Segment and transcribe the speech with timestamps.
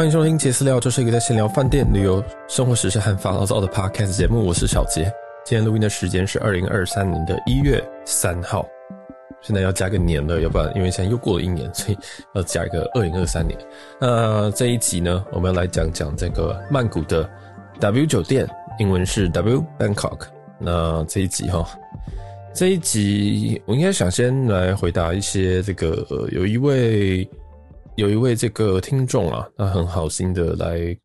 [0.00, 4.46] 欢迎收听杰私聊，这是一个在闲聊饭店、旅游、生活、时事和发牢骚的 podcast 节目。
[4.46, 5.12] 我是小杰，
[5.44, 8.66] 今天录音的时间是二零二三年的一月三号。
[9.42, 11.98] 现在要加个年了，要不然因为现在又过了一年，所以
[12.34, 13.58] 要加一个二零二三年。
[14.00, 17.28] 那这一集呢，我们要来讲讲这个曼谷的
[17.78, 18.48] W 酒店，
[18.78, 20.20] 英文是 W Bangkok。
[20.58, 21.68] 那这一集哈，
[22.54, 27.28] 这一集我应该想先来回答一些这个，有一位。
[28.00, 30.96] 有一位这个听众啊，他很好心的来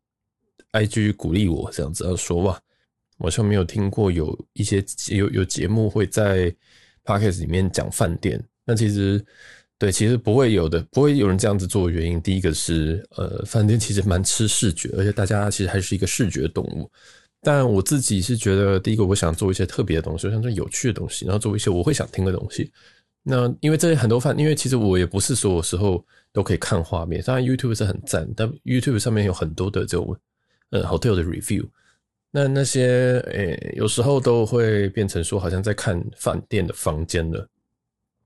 [0.72, 2.58] IG 鼓励我，这样子要说哇，
[3.18, 4.82] 我好像没有听过有一些
[5.14, 6.50] 有有节目会在
[7.04, 8.42] Podcast 里面讲饭店。
[8.64, 9.22] 那其实
[9.78, 16.90] 对，其实不会有的，不会有人这样子做的原因，第一个是呃，饭店 其实蛮吃视觉，而且大家其实还是一个视觉动物。
[17.42, 22.72] 但我自己是觉得，第一个我想做一些特别的东西，我想做有趣的东西，然后做一些我会想听的东西。
[23.28, 26.04] 那因为这些很多饭，因为其实我也不是所有时候。
[26.32, 30.14] 都可以看画面，当然 YouTube 是很赞，但 YouTube 上面有很多的这种
[30.68, 31.66] 呃 hotel 的 review，
[32.30, 37.48] 那那些诶、有时候都会变成说好像在看饭店的房间了，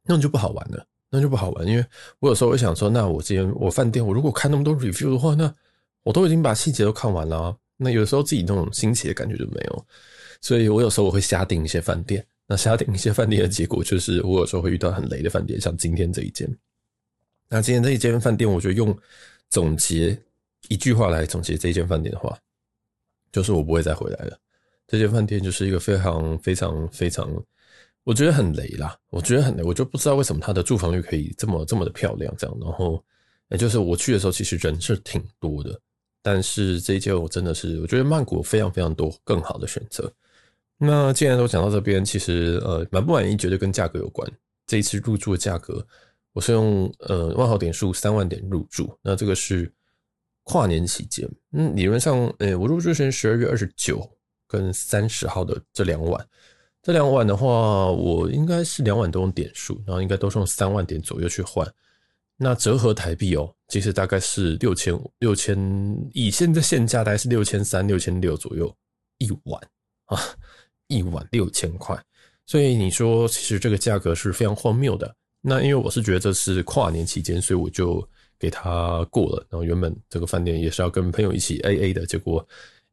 [0.07, 1.87] 那就不好玩了，那就不好玩，因为
[2.19, 5.55] 我有时候会想说，那我今天我饭店我如果看那么多 review 的话，那
[6.03, 9.87] 我都已经把细节都看完了，那有时候自己那种新奇的感觉就没有，
[10.41, 16.53] 所以我有时候我会瞎订一些饭店，那瞎订一些饭店的结果就是我有时候会遇到很雷的饭店，像今天这一间。
[17.49, 18.93] 那今天这一间饭店，我觉得用
[19.49, 20.21] 总结
[20.67, 22.37] 一句话来总结这一间饭店的话，
[23.31, 24.37] 就是我不会再回来了。
[24.89, 27.31] 这间饭店就是一个非常非常非常，
[28.03, 28.99] 我觉得很雷啦。
[29.11, 32.59] 我觉得很雷，我就不知道为什么它的住房率可以这么这么的漂亮，这样。
[32.61, 33.01] 然后，
[33.51, 35.81] 也就是我去的时候，其实人是挺多的。
[36.21, 40.13] 但是这一间我真的是，我觉得曼谷非常非常多更好的选择。
[40.83, 44.27] 那既然都讲到这边，其实呃满不满意，绝对跟价格有关。
[44.67, 45.87] 这一次入住的价格。
[46.33, 49.69] 我是用呃万豪点数三万点入住，那这个是
[50.45, 54.09] 跨年期间，嗯，理论上，诶、我入住是十二月二十九
[54.47, 56.25] 跟三十号的这两晚，
[56.85, 61.69] 这两晚的话，我应该是两晚都用点数，然后应该都是用三万点左右去换，
[62.37, 65.59] 那折合台币哦，其实大概是六千五六千，
[66.13, 68.73] 以现在现价大概是六千三六千六左右
[69.19, 69.61] 一晚
[70.05, 70.17] 啊，
[70.91, 71.99] 一晚六千块，
[72.45, 75.11] 所以你说其实这个价格是非常荒谬的。
[75.41, 78.07] 那因为我是觉得这是跨年期间，所以我就
[78.39, 79.47] 给他过了。
[79.49, 82.47] 然后原本这个饭店也是要跟朋友一起 A A 的，结果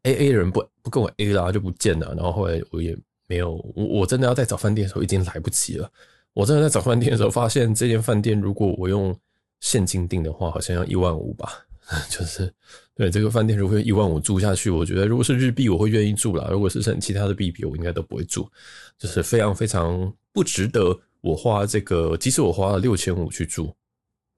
[0.03, 2.13] A A 人不不跟我 A 啦，就不见了。
[2.16, 2.97] 然后后来我也
[3.28, 5.91] 没有，我我真的要再找饭店的时候已经来不及了。
[6.34, 9.14] 我真的在找饭店的时候发现，这间饭店如果我用
[9.59, 11.66] 现金订的话，好像要一万五吧。
[12.09, 12.53] 就是
[12.95, 16.47] 对这个饭店如果一万五住下去，我觉得如果是日币我会愿意住啦。
[16.51, 18.49] 如果是剩其他的币币，我应该都不会住。
[18.97, 20.99] 就是非常非常不值得。
[21.21, 23.73] 我花这个，即使我花了六千五去住，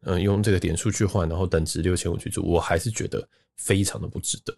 [0.05, 3.27] 嗯，用这个点数去换，然后等值六千五去住，我还是觉得
[3.57, 4.55] 非常的不值得。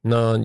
[0.00, 0.38] 那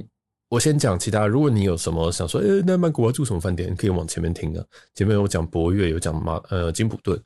[0.49, 4.65] 我先讲其他，如果你有什么想说，诶，那曼谷要住什么饭店，可以往前面听的。
[4.93, 7.19] 前面有讲博悦，有讲马呃金普顿、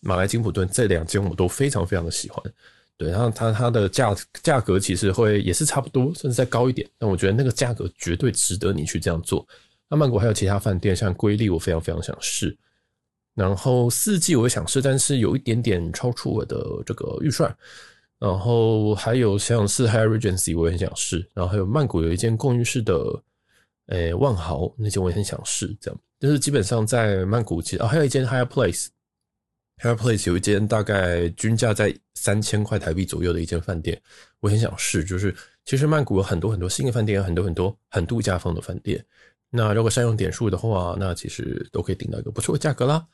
[0.00, 2.42] 马来金普顿这两间我都非常非常的喜欢。
[3.00, 6.86] 对，然后它它的价价格其实会也是差不多，甚至再高一点。
[6.98, 9.46] 但我觉得那个价格绝对值得你去这样做。
[9.88, 12.54] 那曼谷还有其他饭店，像瑰丽，我非常非常想试。
[13.34, 17.50] 然后四季我也想试，但是有一点点超出我的这个预算。
[18.18, 21.26] 然后还有像是 Hyatt Regency 我也很想试。
[21.32, 22.94] 然后还有曼谷有一间公寓式的，
[23.86, 25.74] 诶万豪那间我也很想试。
[25.80, 28.88] 这样就是基本上在曼谷其实、哦、还有一间 Higher Place
[29.82, 34.00] Airplace 有一间大概均价在三千块台币左右的一间饭店，
[34.40, 35.02] 我很想试。
[35.02, 39.02] 就是其实曼谷有很多很多新的饭店，有很多很多很度假风的饭店。
[39.48, 43.04] 那如果善用点数的话，那其实都可以订到一个不错的价格啦。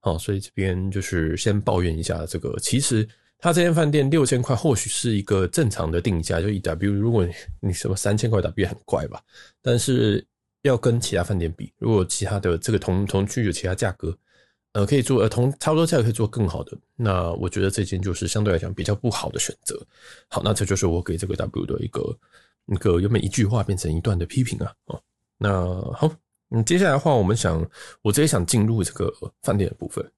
[0.00, 2.58] 好，所以这边就是先抱怨一下这个。
[2.58, 3.06] 其实
[3.38, 9.20] 他这间饭店六千块或许是一个正常的定价，就以 W，如果你你什么三千块 W 很怪吧。
[9.62, 10.26] 但是
[10.62, 14.16] 要跟其他饭店比，如果其他的这个同同区有其他价格，
[14.74, 19.80] 呃，可以做呃同差不多价格可以做更好的，那我觉得这间就是相对来讲比较不好的选择。
[20.28, 22.18] 好，那这就是我给这个 W 的一个
[22.66, 24.70] 一个原本一句话变成一段的批评啊。
[24.84, 25.02] 哦，
[25.38, 25.50] 那
[25.92, 26.14] 好。
[26.50, 27.58] 嗯，接下来的话，我们想，
[28.02, 29.12] 我直接想进入这个
[29.42, 30.08] 饭店的部分。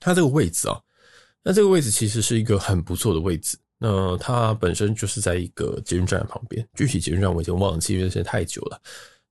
[0.00, 0.78] 它这个位置啊，
[1.42, 3.56] 那这个位置其实是一个很不错的位置。
[3.78, 8.82] 那它本身就是在一个捷运站的旁边，具体捷运站我已经忘了，因为时间太久了。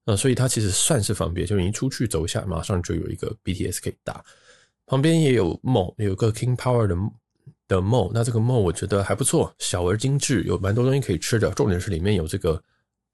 [0.06, 4.24] 那所以它其实算是方便，就是你一出去走一下，马上就有一个 BTS 可以搭。
[4.86, 6.96] 旁边也有 mall，有个 King Power 的
[7.68, 8.12] 的 mall。
[8.14, 11.52] 那这个 mall 我觉得还不错，小而精致，有蛮多东西可以吃的。
[11.52, 12.62] 重点是里面有这个，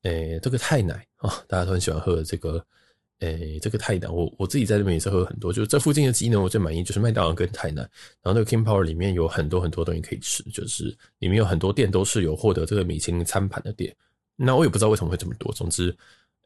[0.04, 2.66] 诶、这个泰奶啊，大家都很喜欢喝的这个。
[3.20, 7.82] 诶，这个泰奶，我我自己在这边也是喝很多，就是这附近的机能我最满意就是麦当劳跟泰奶，
[8.22, 10.86] 然后那个 King Power 里面有很多很多东西可以吃，就是
[11.18, 13.94] 里面有很多店都是有获得这个米其林餐盘的店。
[14.38, 15.94] 那我也不知道为什么会这么多，总之，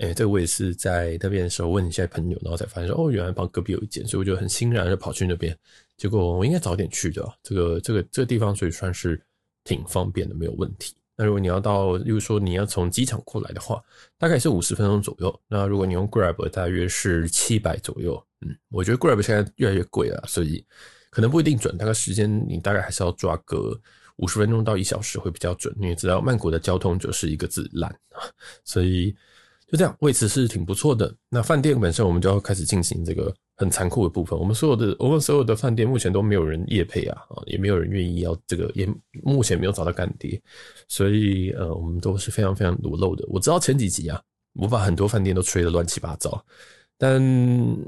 [0.03, 5.57] 诶，这个我也是在那边的时候问一下朋友，然后才发现说，哦，原来旁隔壁有一间，所以我就很欣然的跑去那边。
[5.95, 9.21] 结果我应该早点去的，这个这个这个地方所以算是
[9.63, 10.93] 挺方便的，没有问题。
[11.15, 13.81] 那如果你要到，例如说你要从机场过来的话，
[14.17, 15.41] 大概是五十分钟左右。
[15.47, 18.21] 那如果你用 Grab，大约是七百左右。
[18.41, 20.65] 嗯，我觉得 Grab 现在越来越贵了，所以
[21.11, 21.77] 可能不一定准。
[21.77, 23.79] 大概时间你大概还是要抓个
[24.17, 25.73] 五十分钟到一小时会比较准。
[25.77, 27.95] 你也知道曼谷的交通就是一个字烂，
[28.65, 29.15] 所以
[29.73, 31.11] 就这样，位置是挺不错的。
[31.29, 33.33] 那饭店本身我们就要开始进行这个。
[33.55, 38.89] 很残酷的部分，我们所有的我们所有的饭店目前都没有人业配啊，啊，也没有人愿意要这个，也
[39.21, 40.41] 目前没有找到干爹，
[40.89, 43.23] 所以呃，我们都是非常非常裸露的。
[43.29, 44.19] 我知道前几集啊，
[44.53, 46.43] 我把很多饭店都吹得乱七八糟，
[46.97, 47.21] 但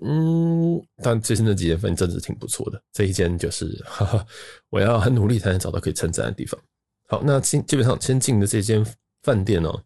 [0.04, 2.80] 嗯，但最近那几间饭真的是挺不错的。
[2.94, 4.26] 这一间就是哈哈，
[4.70, 6.62] 我要很努力才能找到可以称赞的地方。
[7.08, 8.86] 好，那基基本上先进的这间
[9.24, 9.82] 饭店哦，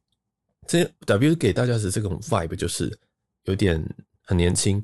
[0.70, 2.96] 这 W 给大家的这种 vibe 就是
[3.46, 3.84] 有点
[4.22, 4.82] 很年轻。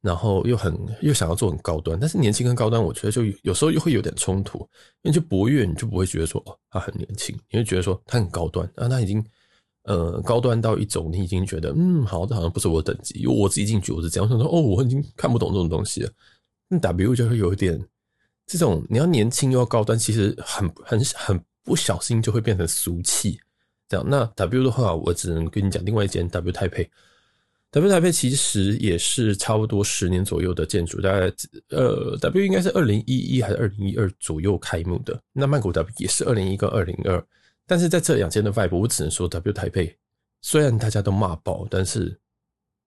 [0.00, 4.60] 然后又很又想要做很高端，但是年轻跟高端，我觉得就有时候又会有点冲突。
[5.02, 9.22] 因为就博越，你就不会觉得说哦，他很年轻，你会觉得说他很高端，啊，他已经
[9.82, 13.18] 呃高端到一种你已经觉得嗯，好，这好像不是我的等级。
[13.18, 16.10] 因为我自己进去我是这样想说，哦，我已经看不懂这种东西了。
[16.68, 17.84] 那 W 就会有一点
[18.46, 23.40] 这种你要年轻又要高端，其实很很很不小心就会变成俗气
[23.88, 24.06] 这样。
[24.08, 26.88] 那 W 的话，我只能跟你讲另外一间 W 台北。
[27.70, 31.30] W 台北其实也是差不多十年左右的建筑，大概
[31.68, 35.20] 呃，W 应该是二零一一还是二零一二左右开幕的。
[35.34, 37.22] 那曼谷 W 也是二零一跟二零二，
[37.66, 39.94] 但是在这两间的 vibe，我只能说 W 台北
[40.40, 42.18] 虽然大家都骂爆，但是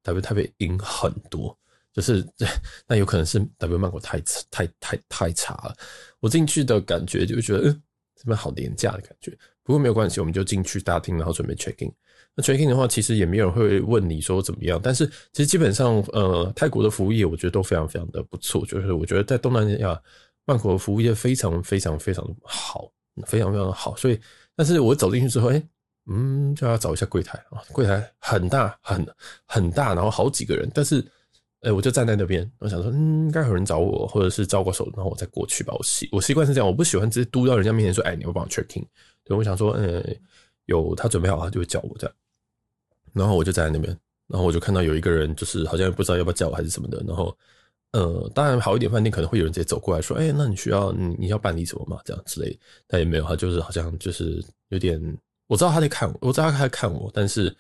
[0.02, 1.56] W 台北赢很多，
[1.94, 2.28] 就是
[2.90, 4.20] 那有可能是 W 曼谷太
[4.50, 5.78] 太太太差了。
[6.20, 7.82] 我进去的感觉就觉得，嗯，
[8.16, 9.38] 这边好廉价的感觉。
[9.64, 11.92] 不过没有关系，我们就进去大厅，然后准备 check in。
[12.36, 14.80] 那 check in 的话，其实也没有人会问你说怎么样。
[14.82, 18.66] 但是其实基本上，呃，泰国的服务业我觉得都非常非常的不错。
[18.66, 20.02] 就是我觉得在东南亚，
[20.46, 22.90] 曼谷的服务业非常非常非常好，
[23.28, 23.96] 非常非常的好。
[23.98, 24.20] 所以，
[24.56, 25.62] 但是我走进去之后，哎、
[26.10, 29.06] 嗯，就要找一下柜台啊，柜台很大，很
[29.46, 30.72] 很大，然后好几个人。
[30.74, 31.06] 但是，
[31.64, 35.74] 哎、我就站在那边，我想说，嗯，应该有人找我，或者是招个手，然后我再过去吧。
[35.78, 38.86] 我习我习惯是这样，我不喜欢直接嘟到人家面前说，哎、你要帮我 check in。
[39.38, 40.04] 我想说，嗯、
[40.66, 42.16] 有他准备好，他就会叫我这样。
[43.14, 43.98] 然后我就在那边，
[44.28, 47.04] 然后我就看到有一个人，就是好像不知道要不要叫我还是什么的。
[47.06, 47.38] 然后，
[47.92, 52.58] 呃，当然好一点饭店可能会有人直接走过来说：“哎，那你需要你你要办理什么吗？”这样之类。
[52.88, 54.98] 但也没有，他就是好像就是有点，
[55.48, 57.54] 我知道他在看我，我知道他在看我，但是，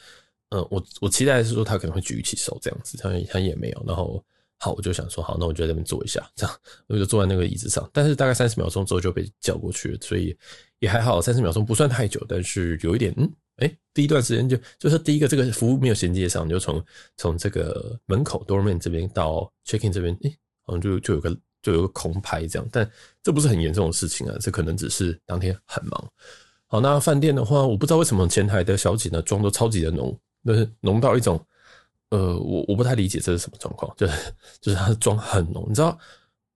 [0.49, 3.83] 呃，我我期待是说他可能会举起手这样子，他他也没有。
[3.85, 4.23] 然后，
[4.57, 6.55] 好，我就想说，好，那我就在那边坐一下，这样
[6.87, 7.89] 我就坐在那个椅子上。
[7.91, 10.37] 但是大概三十秒钟之后就被叫过去了，所以
[10.81, 13.31] 也还好，三十秒钟不算太久，但是有一点嗯。
[13.57, 16.83] 哎，第一段时间就就是第一个这个服务没有衔接上，就从
[17.15, 22.89] 从这个门口 doorman 这边到 check in 这边，哎，好像就就有个就有个空拍这样，但
[23.21, 26.11] 这不是很严重的事情啊，这可能只是当天很忙。
[26.65, 31.39] 好，那饭店的话，我不知道为什么前台的小姐呢妆都超级的浓，就是浓到一种，
[32.09, 34.13] 呃，我我不太理解这是什么状况，就是
[34.59, 35.99] 就是她的妆很浓，你知道，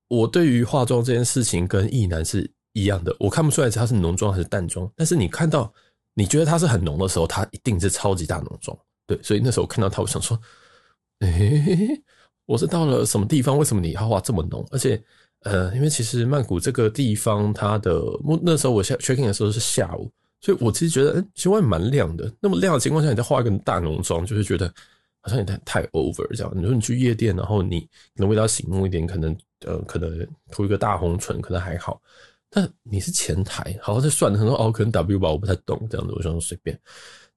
[0.08, 5.74] 我对于化妆这件事情跟异男是一样的，我看不出来它是浓妆还是淡妆，但是你看到。
[6.18, 10.40] 你觉得它是很浓的时候，它一定是超级大浓妆，对，所以那时候我看到它，我想说，
[11.20, 12.04] 诶、欸，
[12.46, 13.58] 我是到了什么地方？
[13.58, 14.66] 为什么你要化这么浓？
[14.72, 15.04] 而且，
[15.42, 18.02] 呃，因为其实曼谷这个地方，它的
[18.42, 22.34] 那时候我下 check in 的时候是下午，所以我其实觉得，其实外面蛮亮的。
[22.40, 24.74] 那么亮的情况下，你再化一个大浓妆，就是觉得
[25.20, 26.54] 好像有点太 over 这样。
[26.56, 32.02] 你说你去夜店，然后你可能味道醒目一点，可能呃，可能涂一个大红唇，可能还好。
[32.56, 36.80] 那你是前台，好，这算了，很多哦，可能 W 吧，我不太懂这样子，我想说随便。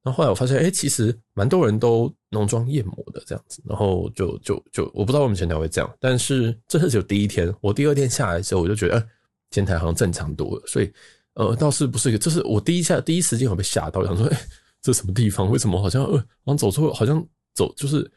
[0.01, 9.07] 然后后来我发现，哎、其实蛮多人都浓妆艳抹的这样子，然后就就就我不知道我们前台会这样，但是这是只有第一天，我第二天下来的时候，我就觉得，哎、
[9.51, 10.89] 前台好像正常多了，所以
[11.35, 14.41] 呃，倒是不是一个，这是我第一下第一时间我被吓到，想说，哎、
[14.81, 15.51] 这什么地方？
[15.51, 18.09] 为什么好像呃，好像走错，好像走就是。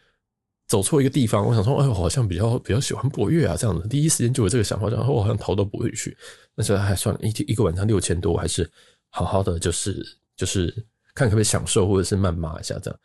[0.71, 6.15] 走错一个地方，我想说，哎，我好像比较比较喜欢博越啊，这样子，第一时间就有这个想法，然后我好像逃都不会去。
[6.55, 8.71] 那时候还算了，一天一个晚上六千多，我还是
[9.09, 10.01] 好好的，就是
[10.37, 10.73] 就是
[11.13, 12.97] 看可不可以享受，或者是谩骂一下这样。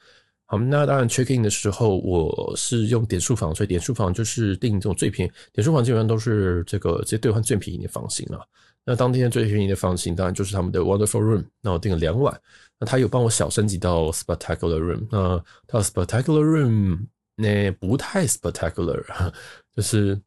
[0.44, 8.46] 好，那当然 check in 的时候，我是用点数房，所以点数房就是订这种最便宜，点数房基本上都是这个直接兑换最便宜的房型了。
[8.84, 12.40] 那当天最便宜的房型，当然就是他们的 Wonderful Room，那我订了两晚，
[12.78, 17.08] 那他有帮我小升级到 Spectacular Room，那他 Spectacular Room。
[17.36, 19.04] 那不太 spectacular，
[19.76, 20.20] 就是。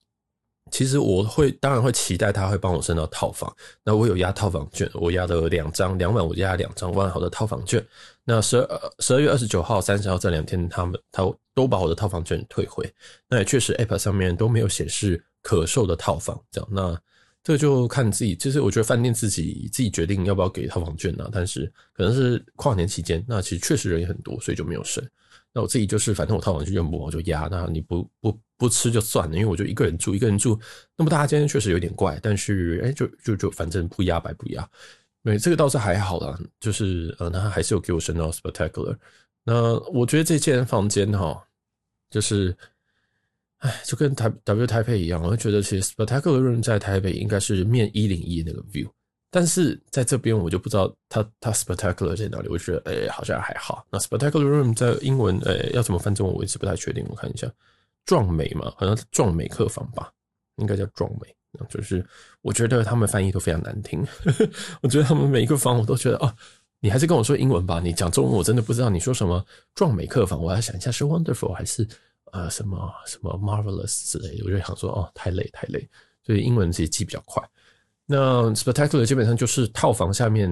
[0.71, 3.51] 其实我会当然会期待他会帮我升到套房。
[3.83, 7.83] 那我有押套房券，我押了两张两万，我押了两张万豪的套房券。
[8.23, 11.23] 那十二十二月二十九号、三十号这两天，他们他
[11.55, 12.87] 都把我的套房券退回。
[13.27, 16.39] 那也确实，App 上面都没有显示可售的套房。
[16.51, 17.01] 这样，那
[17.43, 18.35] 这就看自己。
[18.35, 25.03] 其实我觉得饭店自己自己决定要不要给套房券呢、但是可能是跨年期间，那其实确实人也很多，所以就没有升。
[25.53, 27.47] 那我自己就是，反正我套房就用不，我就压。
[27.49, 30.59] 那你不不不吃就算了，因为我就一个人住，一个人住。
[30.95, 34.69] 那么大家今天确实有点怪，但是哎、就就就反正不压白不压。
[35.23, 38.95] 对，这个倒是还好啦，就是呃，他还是有给我升到 spectacular。
[39.43, 41.43] 那我觉得这间房间哈，
[42.09, 42.55] 就是
[43.57, 48.89] 哎，就跟台 W 台北一样，我会觉得其实 spectacular room 在台北应该是面一零一那个 view。
[49.31, 53.85] 但是在这边我就不知道它它 spectacular 在哪里，我觉得诶、好像还好。
[53.91, 57.51] 那 spectacular room 在英文诶、要怎么翻中文我一直不太确定，我看一下，
[58.05, 60.11] 壮美嘛，好像壮美客房吧，
[60.55, 61.35] 应该叫壮美。
[61.67, 62.05] 就是
[62.41, 64.05] 我觉得他们翻译都非常难听，
[64.81, 66.31] 我觉得他们每一个房我都觉得哦，
[66.79, 69.43] 你还是跟我说英文吧，你讲中文我真的不知道你说什么
[69.73, 71.87] 壮美客房，我要想一下是 wonderful 还是
[72.33, 75.89] 呃什么什么 marvelous 之类的，我就想说哦太累太累，
[76.23, 77.43] 所以英文其实记比较快。
[78.11, 80.49] 那 spectacular 基本上就是套房下面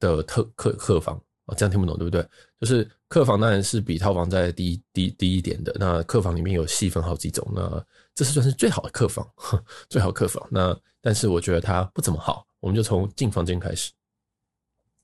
[0.00, 1.14] 的特客客房
[1.46, 2.26] 啊，这样听不懂对不对？
[2.60, 5.72] 就是客房当然是比套房再低低低一点的。
[5.78, 7.86] 那客房里面有细分好几种，那
[8.16, 9.24] 这是算是最好的客房，
[9.88, 10.44] 最好客房。
[10.50, 13.92] 那但是我觉得它不怎么好，我们就从进房间开始。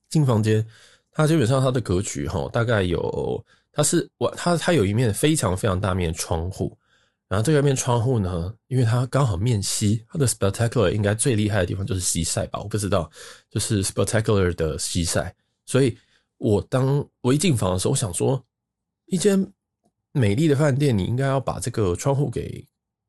[0.09, 0.67] 进房间，
[1.13, 6.77] 它基本上它的格局哈，大概有它是我它它有一面非常非常大面窗户。
[7.35, 12.61] 然后这个面窗户呢，因为它刚好面西，它的 spectacular 应该最厉害的地方就是西晒吧？
[12.61, 13.11] 我不知道，
[13.51, 15.35] 就是 spectacular 的西晒。
[15.67, 15.99] 所以
[16.39, 18.41] 我当我一进房的时候，我想说，
[19.07, 19.53] 一间
[20.13, 22.65] 美丽的饭店，你应该要把这个窗户给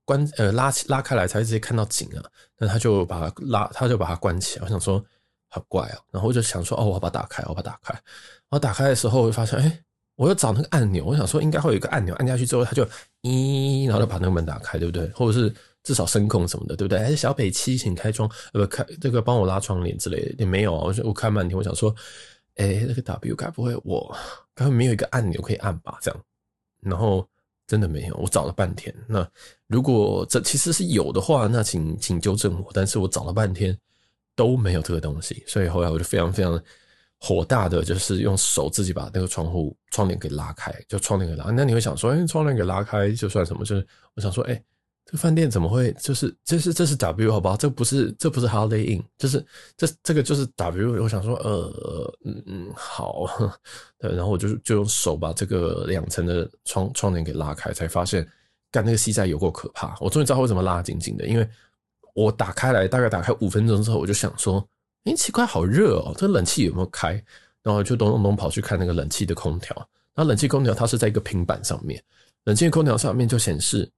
[0.05, 2.25] 关呃拉起拉开来，才直接看到景啊。
[2.57, 4.65] 那他就把它拉，他就把它关起来。
[4.65, 5.05] 我想说，
[5.49, 5.99] 好怪啊。
[6.09, 7.93] 然后我就想说，哦，我要把它打开，我要把它打开。
[7.93, 9.81] 然后打开的时候，我就发现，哎。
[10.15, 12.85] 我要找那个按钮，我想说应该会有一个按钮，按下去之后它就
[13.23, 15.07] 咦，然后就把那个门打开，对不对？
[15.09, 15.53] 或者是
[15.83, 16.99] 至少声控什么的，对不对？
[16.99, 20.85] 还是小北七，请开窗，呃，不开这个帮我拉窗帘之类的也没有啊。
[20.85, 21.93] 我我看半天，我想说，
[22.55, 24.15] 哎，那个 W 该不会我
[24.53, 25.97] 该会没有一个按钮可以按吧？
[26.01, 26.21] 这样，
[26.79, 27.27] 然后
[27.67, 28.95] 真的没有，我找了半天。
[29.09, 29.27] 那
[29.67, 32.71] 如果这其实是有的话，那请请纠正我。
[32.73, 33.77] 但是我找了半天
[34.33, 36.57] 都没有这个东西，所以后来我就非常非常。
[37.25, 41.49] 火大的就是用手自己把那个窗户窗帘给拉开，就窗帘给拉。
[41.49, 43.65] 那你会想说，哎，窗帘给拉开就算什么？
[43.65, 44.63] 就是我想说，哎，
[45.05, 45.91] 这饭店怎么会？
[45.93, 47.57] 就是这是这是 W 好不好？
[47.57, 49.43] 这不是这不是 Holiday Inn，就是
[49.75, 51.01] 这这个就是 W。
[51.01, 53.25] 我想说，呃，嗯嗯，好，
[53.97, 54.11] 对。
[54.11, 58.23] 然后我就就用手把这个两层的窗窗帘给拉开，才发现，
[58.71, 59.97] 干那个西晒有够可怕。
[59.99, 61.49] 我终于知道为什么拉紧紧的，因为
[62.13, 64.63] 我打开来大概打开五分钟之后，我就想说。
[65.05, 66.13] 哎、奇怪，好热哦！
[66.17, 67.11] 这冷气有没有开？
[67.61, 69.89] 然后就咚咚咚跑去看那个冷气的空调。
[70.15, 72.03] 那冷气空调它是在一个平板上面，
[72.45, 73.89] 冷气空调上面就显示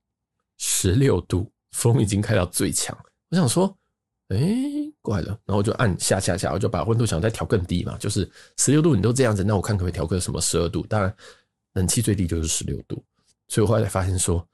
[0.58, 2.98] 十六度，风已经开到最强。
[3.30, 3.74] 我想说，
[4.28, 4.38] 哎、
[5.02, 5.40] 怪了。
[5.46, 10.86] 然后就按下下下，我就把温度想再调更低嘛，就是十六度你都这样子，那我看可不可以调个什么十二度？
[10.88, 11.16] 当然，
[11.74, 13.02] 冷气最低就是十六度。
[13.48, 14.46] 所以我后来才发现说。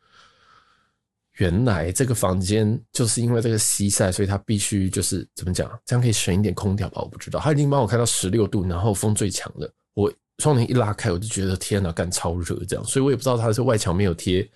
[1.38, 7.02] 原来这个房间就是因为这个西晒，所以它必须就是怎么讲，这样可以省一点空调吧？
[7.02, 14.48] 我不知道，他已经帮我开到十六度，然后风最强的，我窗帘一拉开，我就觉得天哪，干超热这样，所以我也不知道它是外墙没有贴，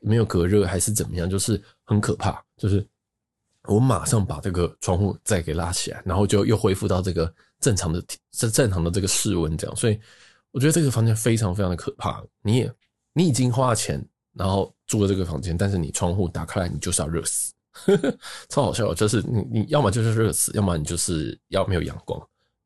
[0.00, 2.42] 没有隔热还是怎么样，就是很可怕。
[2.56, 2.84] 就是
[3.68, 10.00] 我马上把这个窗户再给拉起来，然后就又恢复到这个正常的正正常的这个室温这样，所以
[10.50, 12.20] 我觉得这个房间非常非常的可怕。
[12.42, 12.72] 你也
[13.12, 14.04] 你已经花了钱。
[14.36, 17.52] 然后住的这个房间，但是你窗户打开来，你就是要热死，
[18.48, 18.92] 超好笑。
[18.94, 22.20] 就是你你要么就是热死，要么你就是要没有阳光。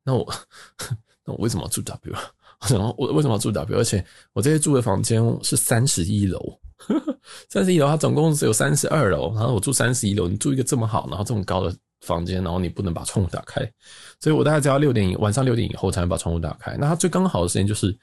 [0.05, 0.35] 那我
[1.25, 2.15] 那我为什么要住 W？
[2.61, 3.79] 我想我为什么要住 W？
[3.79, 6.59] 而且我这些住的房间是三十一楼，
[7.49, 13.61] 三十一楼它总共只有三十二楼，然后我住三十一楼，你住一个这么好，然后这么高的房间，然后你不能把窗户打开，
[14.19, 16.77] 所以我大概只要六点晚上六点以后才能把窗户打开。
[16.77, 17.97] 那它最刚好的时间就是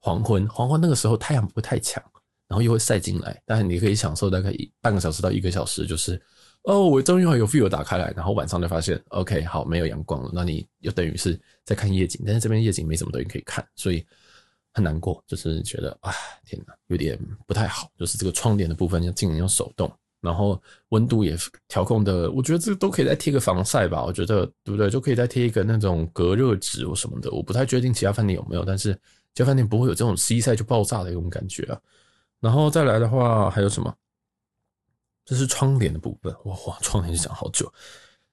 [0.00, 2.02] 黄昏，黄昏那个时候太阳不会太强。
[2.50, 6.20] 然后又会晒进来，但是你可以享受大概一半个小时到一个小时，就是
[6.64, 14.04] 哦，我终于有 view 打开来，然后晚上就发现，OK，好，没有阳光了，那你又等于是在看夜景，但是这边夜景没什么东西可以看，所以
[14.74, 16.12] 很难过，就是觉得啊，
[16.44, 17.16] 天哪，有点
[17.46, 19.88] 不太好，就是这个窗帘的部分要尽量用手动，
[20.20, 21.36] 然后温度也
[21.68, 24.90] 调控的，我觉得这个都可以再贴个防晒吧，我觉得对不对？
[24.90, 28.92] 就可以再贴一个那种隔热纸或什么的，我不太确定其他饭店有没有，但是
[29.34, 31.80] 其他饭店不会有这种西晒就爆炸的一种感觉啊。
[32.40, 33.94] 然后再来的话还有什么？
[35.24, 37.72] 这是窗帘的部分，哇哇，窗帘就讲好久。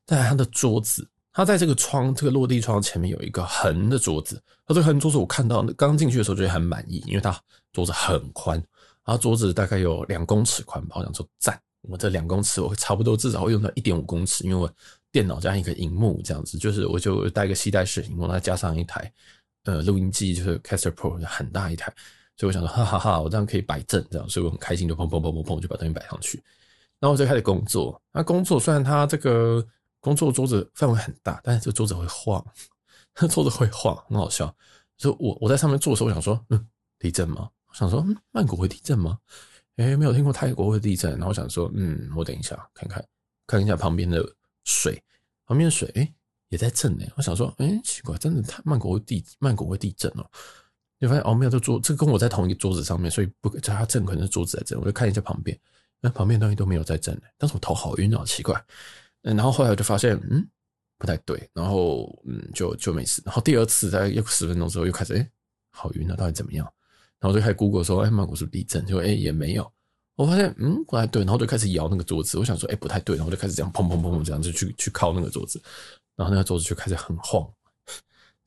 [0.05, 7.39] 再来它的桌子，它在这个窗这个落地窗前面有一个横的桌子，它这个横桌子我看到刚进去的时候就很满意，因为它
[7.71, 8.57] 桌子很宽，
[9.05, 14.71] 然后桌子大概有两公尺宽吧，我想说赞，我这两公尺我差不多至少会用到一点五公尺，因为我
[15.11, 19.13] 电脑加一个荧幕这样子，就是我就带个携带式荧幕，再加上一台
[19.65, 21.93] 呃录音机，就是 Caster Pro 很大一台。
[22.37, 26.37] 所以我想说，哈哈哈，我这样可以摆正，这样，所以我很开心，就砰砰砰砰砰就把东西摆上去。
[26.99, 27.99] 然后我就开始工作。
[28.11, 29.65] 那工作虽然它这个
[29.99, 32.45] 工作桌子范围很大，但是这个桌子会晃，
[33.29, 34.55] 桌子会晃，很好笑。
[34.97, 36.67] 所以我我在上面做的时候，我想说，嗯，
[36.99, 37.49] 地震吗？
[37.69, 39.17] 我想说，曼谷会地震吗？
[39.77, 41.11] 诶，没有听过泰国会地震。
[41.13, 43.03] 然后我想说，嗯，我等一下看看
[43.45, 44.23] 看一下旁边的
[44.63, 44.99] 水，
[45.45, 46.13] 旁边的水，诶，
[46.49, 47.05] 也在震呢。
[47.15, 50.25] 我想说，诶，奇怪，真的泰，曼谷会地曼谷会地震哦。
[50.99, 54.79] 就发现哦，没有这桌，这跟我在同一桌子上面，所以不在它震，可能是桌子在震。
[54.79, 55.57] 我就看一下旁边，
[56.01, 58.59] 那旁边东西都没有在震，但是我头好晕啊，奇怪。
[59.23, 60.47] 嗯，然后后来我就发现，嗯，
[60.97, 63.21] 不太对，然后嗯，就就没事。
[63.25, 65.29] 然后第二次在又十分钟之后又开始，哎，
[65.71, 66.65] 好晕啊，到底怎么样？
[67.19, 68.85] 然后就开始 Google 说，哎，曼谷是不是地震？
[68.85, 69.71] 结果哎也没有。
[70.15, 75.61] 我发现嗯不太对，然后就开始摇那个桌子，我想说，哎不太对，然后就开始这样砰砰砰砰这样就去去靠那个桌子，
[76.15, 77.47] 然后那个桌子就开始很晃。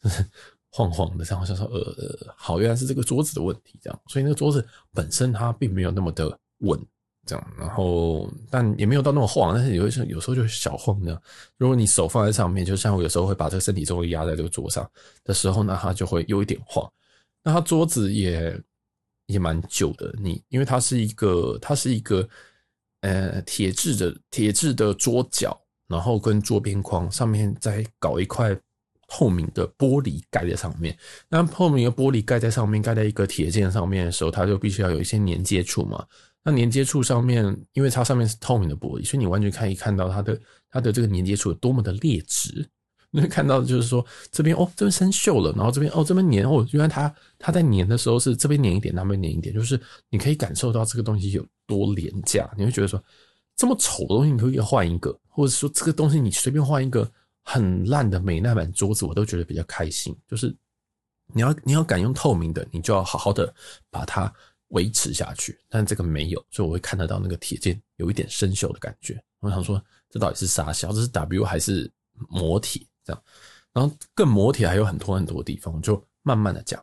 [0.73, 6.81] 晃晃的，这样好像说，呃，好，原来是这个桌子的问题，这样，所以那个桌子本身它并没有那么的稳，
[7.27, 11.21] 这样，然后但也没有到那么晃，但是有时候有时候就小晃这样。
[11.57, 14.89] 如果你手放在上面，就像我有时候会把这个身体重力压在这个桌上
[15.25, 16.89] 的时候，呢它就会有一点晃。
[17.43, 18.57] 那它桌子也
[19.27, 22.29] 也蛮旧的，你因为它是一个它是一个
[23.01, 28.57] 呃铁质的铁质的桌脚，然后跟桌边框上面再搞一块。
[29.13, 30.97] 透明的玻璃盖在上面，
[31.29, 36.07] 那透明的玻璃盖在上面，盖在一个铁件上面的时候，它就必须要有一些连接处嘛。
[36.45, 40.41] 那连接处上面，因为它上面是透明的玻璃，所以你完全可以看到它的
[40.71, 42.65] 它的这个连接处有多么的劣质。
[43.11, 52.49] 你会看到就是说，这边哦，这边生锈了，然后这边哦，这边粘哦，原来它它在粘的时候是这边粘一点，那边粘一点，就是你可以感受到这个东西有多廉价。
[52.57, 53.03] 你会觉得说，
[53.57, 57.11] 这么丑的东西你可以换一个，或者说这个东西你随便换一个。
[57.53, 60.17] 很烂的美耐板桌子，我都觉得比较开心。
[60.29, 60.55] 就是
[61.35, 63.53] 你要你要敢用透明的，你就要好好的
[63.91, 64.33] 把它
[64.69, 65.59] 维持下去。
[65.69, 69.21] 但这个没有，所以我会看得到那个铁件有一点生锈的感觉。
[69.41, 70.93] 我想说，这到底是啥小？
[70.93, 71.91] 这是 W 还是
[72.29, 72.87] 磨铁？
[73.05, 73.23] 这样，
[73.73, 76.81] 然后更磨铁还有很多很多地方，就慢慢的讲。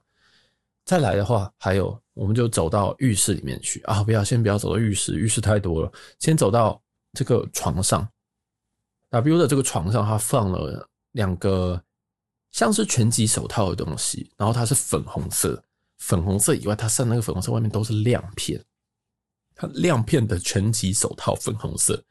[0.83, 4.03] 再来的话，还有我们就走到浴室里面去啊！
[4.03, 5.89] 不要，先不要走到浴室，浴室太多了。
[6.19, 6.81] 先走到
[7.13, 8.05] 这个床上。
[9.09, 11.81] W 的这个床上，它放了两个
[12.51, 15.63] 像是拳击手套的东西，然后它是粉红色，
[15.97, 18.63] 粉红色以外，它上那个粉红色外面都是亮片，
[19.55, 22.03] 它亮片的拳击手套粉红色，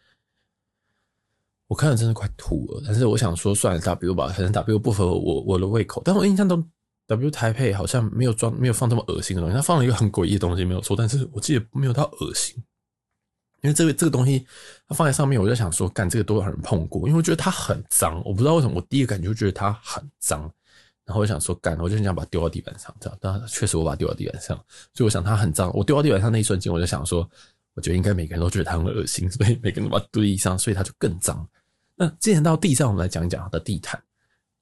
[1.67, 2.83] 我看了真的快吐了。
[2.85, 6.01] 但是我想说，算了，W 吧，反正 W 不合我我的胃口。
[6.05, 6.67] 但我印象中
[7.09, 12.57] ，W 台北好像没有装，没有放这么恶心的东西，它放了一个很诡异的东西，没有错，但是我记得没有到恶心。
[13.66, 14.46] 因为这个这个东西，
[14.87, 17.09] 它放在上面，我就想说，干这个都有人碰过？
[17.09, 20.42] 因为我觉得它很脏，我不知道为什么，我第一个感觉就觉得它很脏，
[21.05, 23.18] 然后我想说，干，我就很想把它丢到地板上，这样。
[23.20, 24.57] 但确实我把它丢到地板上，
[24.94, 25.68] 所以我想它很脏。
[25.74, 27.29] 我丢到地板上那一瞬间，我就想说，
[27.74, 31.44] 我觉得应该每个人都觉得它很恶心，所以每个人都把它堆上，所以它就更脏。
[31.96, 34.00] 那既然到地上，我们来讲一讲它的地毯。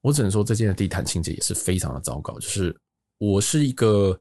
[0.00, 2.38] 我只能说，这间的地毯清洁也是非常的糟糕。
[2.38, 2.74] 就是
[3.18, 4.18] 我是一个。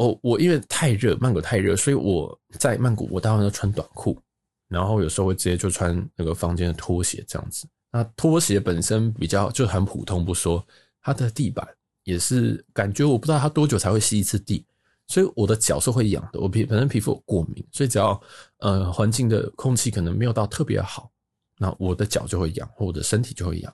[0.00, 4.18] 哦我因为太热，曼谷太热，所以我在曼谷我大部分都穿短裤，
[4.66, 7.68] 然后有时候会直接就穿那个房间的拖鞋这样子。
[7.92, 10.66] 那拖鞋本身比较就很普通不说，
[11.02, 11.68] 它的地板
[12.04, 14.64] 也是感觉我不知道它多久才会吸一次地，
[15.06, 16.40] 所以我的脚是会痒的。
[16.40, 18.18] 我皮本身皮肤过敏，所以只要
[18.60, 21.10] 呃环境的空气可能没有到特别好，
[21.58, 23.70] 那我的脚就会痒，或我的身体就会痒。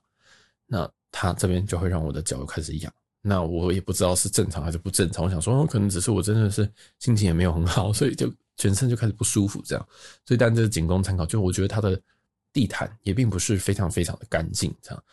[0.66, 2.92] 那它这边就会让我的脚又开始痒。
[3.28, 5.24] 那我也不知道是正常还是不正常。
[5.24, 6.62] 我想说，可能只是我真的是
[7.00, 9.88] 心情也没有很好，所以就全身就开始不舒服这样。
[10.24, 11.26] 所以，但这仅供参考。
[11.26, 12.00] 就我觉得它的
[12.52, 15.04] 地毯也并不是非常非常的干净这样。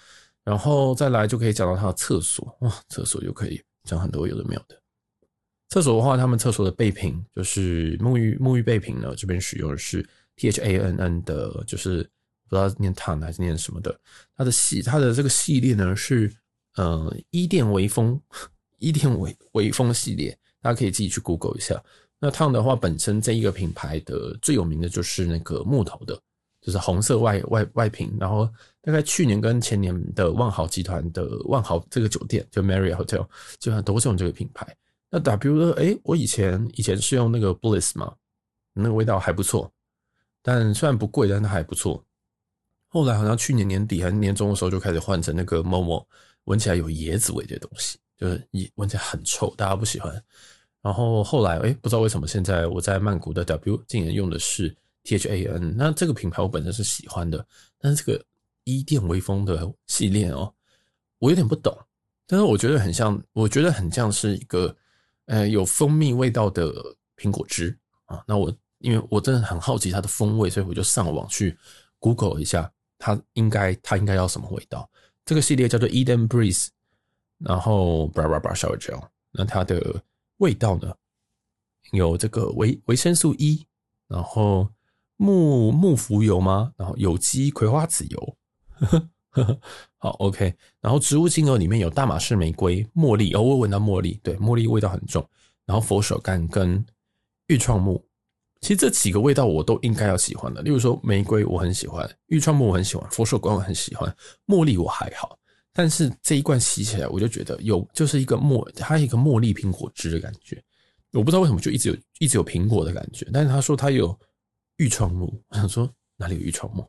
[0.44, 4.80] 然后再来就可以讲到它的厕所哇，厕所就可以讲很多有的没有的。
[5.70, 12.08] 厕所的话，他们厕所的备品就是沐浴沐浴备品呢，这边使用的是 T H A N N 的，就是
[12.48, 14.00] 不知道念 Tan 还是念什么的。
[14.38, 16.32] 它的系它的这个系列呢是。
[16.76, 18.20] 呃，伊甸微风，
[18.80, 21.82] 伊甸微微风系列，大家可以自己去 Google 一下。
[22.20, 26.18] 那烫的话，本身这一个品牌的最有名的就是那个木头的，
[26.62, 28.16] 就是红色外外外屏。
[28.20, 28.50] 然后
[28.82, 33.28] 大概去年跟前年的万豪集团的万豪这个酒店，就 Marriott Hotel，
[33.60, 34.66] 基本上都是用这个品牌。
[35.10, 38.16] 那 W 的，哎，我以前以前是用那个 Bliss 嘛，
[38.74, 39.72] 那个味道还不错，
[40.42, 42.04] 但虽然不贵，但它还不错。
[42.88, 46.06] 后来好像去年年底还是年中的时候，就开始换成那个 Momo，
[46.46, 50.24] 闻起来有椰子味的东西，就是一闻起来很臭，大家不喜欢。
[50.82, 57.46] 然后后来，哎，不知道为什么现在我在曼谷的 W 竟然用的是 THAN，那这个品牌我本身是喜欢的，
[57.80, 58.26] 但是这个
[58.66, 60.54] 伊甸微风的系列哦，
[61.20, 61.78] 我有点不懂，
[62.28, 64.76] 但是我觉得很像，我觉得很像是一个
[65.28, 66.74] 呃有蜂蜜味道的
[67.18, 68.24] 苹果汁啊。
[68.28, 71.58] 那我因为我真的很好奇它的风味，所以我就上网去
[72.00, 72.72] Google 一下。
[73.00, 74.90] 它应该，它应该要什么味道？
[75.26, 76.68] 这个系列叫做 Eden Breeze，
[77.38, 79.08] 然后 bra bra bra shower gel。
[79.32, 80.04] 那它的
[80.38, 80.94] 味道呢？
[81.92, 83.66] 有这个维维生素 E，
[84.08, 84.70] 然后
[85.18, 86.74] 木木浮油吗？
[86.78, 88.38] 然后有机葵花籽油。
[89.98, 90.56] 好，OK。
[90.80, 95.28] 然后植物精油里面有大马士玫瑰、茉莉，哦，我闻到茉莉，对，茉莉味道很重。
[95.66, 96.86] 然后佛手柑跟
[97.48, 98.04] 愈创木。
[98.64, 104.16] 其实这几个味道我都应该要喜欢的，例如说玫瑰我很喜欢，玉川木我很喜欢，佛手柑我很喜欢，
[104.48, 105.38] 茉莉我还好，
[105.74, 110.64] 但是这一罐洗起来我就觉得有就是一个茉，它一个茉莉苹果汁的感觉，
[111.12, 114.18] 我不知道为什么就一直有一直有苹果的感觉，但是他说他有
[114.78, 116.88] 愈创木，我想说哪里有愈创木？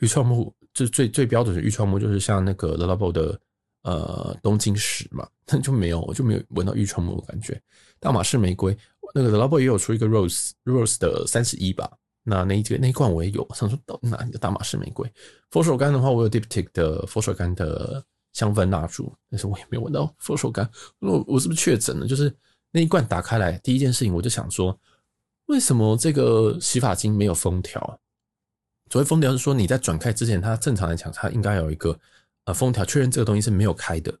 [0.00, 3.40] 愈创木就最最标准的愈创木就是像那个 Le Labo 的
[3.82, 7.58] 呃东京石嘛，但 就没有我就没有闻到愈创木的感觉，
[7.98, 8.76] 大马士玫瑰。
[9.16, 11.88] 那个 Le Labo 也有出一个 Rose Rose 的三十一吧，
[12.24, 15.08] 那那一个那一罐我也有，想说到哪一个大马士玫瑰，
[15.52, 22.08] 佛手柑的话，我有 Diptyque 的佛手柑的香氛蜡烛，但是我也没有闻到佛手柑，我我是不是确诊了？
[22.08, 22.34] 就是
[22.72, 24.76] 那一罐打开来，第一件事情我就想说，
[25.46, 28.00] 为什么这个洗发精没有封条？
[28.90, 31.96] 所谓封条是说你在转开之前，它正常来讲它应该有一个
[32.46, 34.12] 呃封条，确认这个东西是没有开的。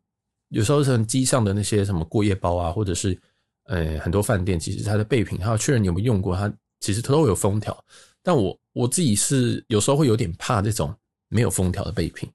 [0.50, 3.20] 有时候像机上的那些什么过夜包啊，或者是。
[3.64, 7.76] 呃，很多饭店其实它的备品，它要确认你有没有用过，它其实它都有封条。
[8.22, 10.94] 但我我自己是有时候会有点怕这种
[11.28, 12.30] 没有封条的备品。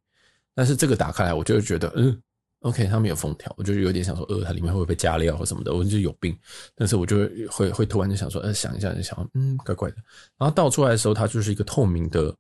[0.55, 2.21] 但是这个打开来，我就会觉得，嗯
[2.61, 6.37] ，OK，它没有封条，我就有点想说，呃，它里面会不会加料或什么的，我就有病。
[6.75, 9.97] 但是我就会会会突然就想说，呃，想一下就想，嗯，怪怪的。
[10.37, 12.35] 然后倒出来的时候，它就是一个透明的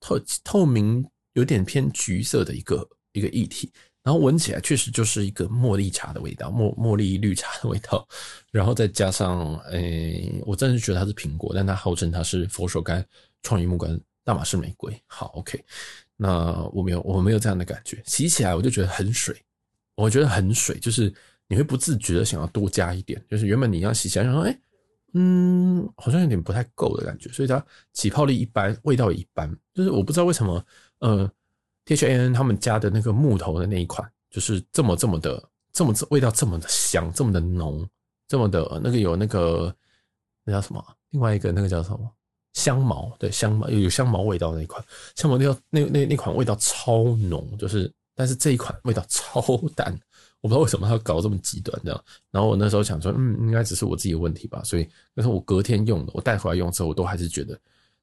[0.00, 3.72] 透透明，有点偏橘色的一个一个液体。
[4.04, 8.06] 然后闻起来确实就是一个茉莉茶的味道，茉茉莉绿茶的味道，
[8.52, 13.02] 然后再加上，诶，我真的是觉得它是苹果，但它号称它是佛手柑、
[13.42, 14.94] 创意木柑大马士玫瑰。
[15.06, 15.64] 好，OK，
[16.18, 19.34] 那我没有我没有这样的感觉，洗起来我就觉得很水，
[19.94, 21.10] 我觉得很水，就是
[21.48, 24.54] 你会不自觉的想要多加一点，就是原本你要洗起来然后，哎，
[25.14, 27.64] 嗯，好像有点不太够的感觉，所以它
[27.94, 30.62] 起泡力一般，味道也一般，就是我不知道为什么，
[30.98, 31.32] 呃。
[31.86, 35.42] THAN 他们家的那个木头的那一款，就是这么这么的，
[35.72, 37.86] 这么味道这么的香，这么的浓，
[38.26, 39.74] 这么的那个有那个
[40.44, 40.82] 那叫什么？
[41.10, 42.10] 另外一个那个叫什么？
[42.54, 44.82] 香茅，对，香茅有香茅味道那一款，
[45.14, 49.42] 香茅那那那那款味道超浓，就是但是这一款味道超
[49.74, 49.92] 淡，
[50.40, 52.04] 我不知道为什么它搞这么极端这样。
[52.30, 54.62] 然后我那时候想说，嗯，应该只是我自己的问题吧。
[54.64, 57.60] 所以但是我隔天用的，我带回来用之后，我都还是觉得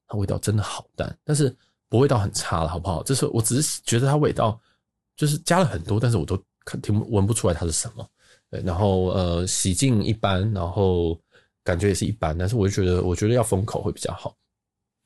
[0.08, 1.56] 它味道真的好淡，但是。
[1.92, 3.04] 不味道很差了，好不好？
[3.04, 4.58] 这是我只是觉得它味道
[5.18, 8.08] 就是加了很多，但是我都看听闻不出来它是什么。
[8.50, 11.20] 对，然后呃，洗净一般，然后
[11.66, 14.34] 感觉也是一般，但是我就觉得，我觉得要封口会比较好。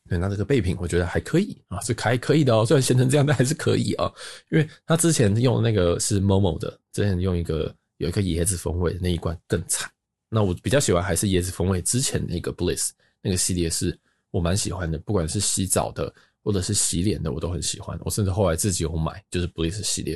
[0.08, 2.64] 对，那这个备品我觉得还可以啊，是还可以的哦。
[2.64, 4.12] 虽然咸成这样，但还是可以啊。
[4.52, 9.90] 因为他之前用那个是 Momo 的，之前用一个有一个椰子风味的那一罐更惨。
[10.30, 12.92] 那我比较喜欢还是椰子风味之前那个 Bliss
[13.24, 13.98] 那个系列，是
[14.30, 16.14] 我蛮喜欢的，不管是洗澡的。
[16.46, 18.00] 或者是洗脸的，我都很喜欢。
[18.04, 20.16] 我甚至后来自己有买，就是 Bliss 系列。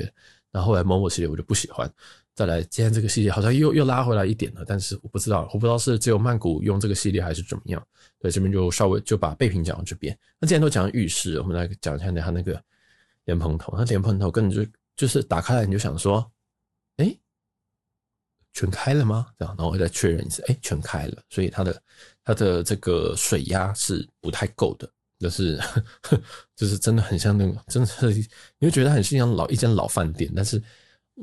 [0.52, 1.92] 然后后来 Momo 系列我就不喜欢。
[2.34, 7.84] 再来，今天这个系列好像又又拉回来一点了，但是我不知道，我不知道是只有曼谷用这个系列还是怎么样。
[8.20, 10.16] 对，这边就稍微就把备品讲到这边。
[10.38, 12.62] 那既然都讲浴室，我们来讲一下它那个
[13.24, 13.74] 莲蓬头。
[13.76, 14.64] 那莲蓬头根本就
[14.96, 16.32] 就是打开来你就想说，
[16.96, 17.14] 哎，
[18.52, 19.26] 全开了吗？
[19.38, 21.22] 这样，然后我再确认一次，哎，全开了。
[21.28, 21.82] 所以它的
[22.24, 24.90] 它的这个水压是不太够的。
[25.20, 25.60] 就是，
[26.56, 28.08] 就是真的很像那种，真的是
[28.58, 30.60] 你会觉得很像老一间老饭店，但是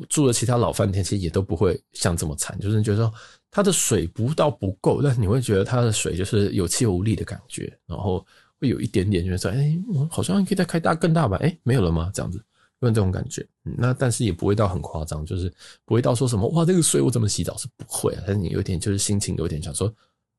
[0.07, 2.57] 住了其他老饭店，其实也都不会像这么惨。
[2.59, 3.11] 就是觉得说
[3.49, 8.23] 它的水不到不够，但是你会觉得它的水就是有气无力的感觉，然后
[8.59, 11.35] 会有一点点就是说，哎，我好像可以再开大更大吧？
[11.37, 12.11] 哎，没有了吗？
[12.13, 12.39] 这样子
[12.81, 13.43] 有这种感觉。
[13.63, 15.51] 那但是也不会到很夸张，就是
[15.85, 18.21] 不会到说什么哇，这个水我怎么洗澡是不会啊。
[18.27, 19.91] 但是你有点就是心情有点想说，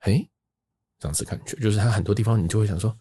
[0.02, 0.24] 哎，
[1.00, 2.96] 这样子感觉，就是它很多地方你就会想说。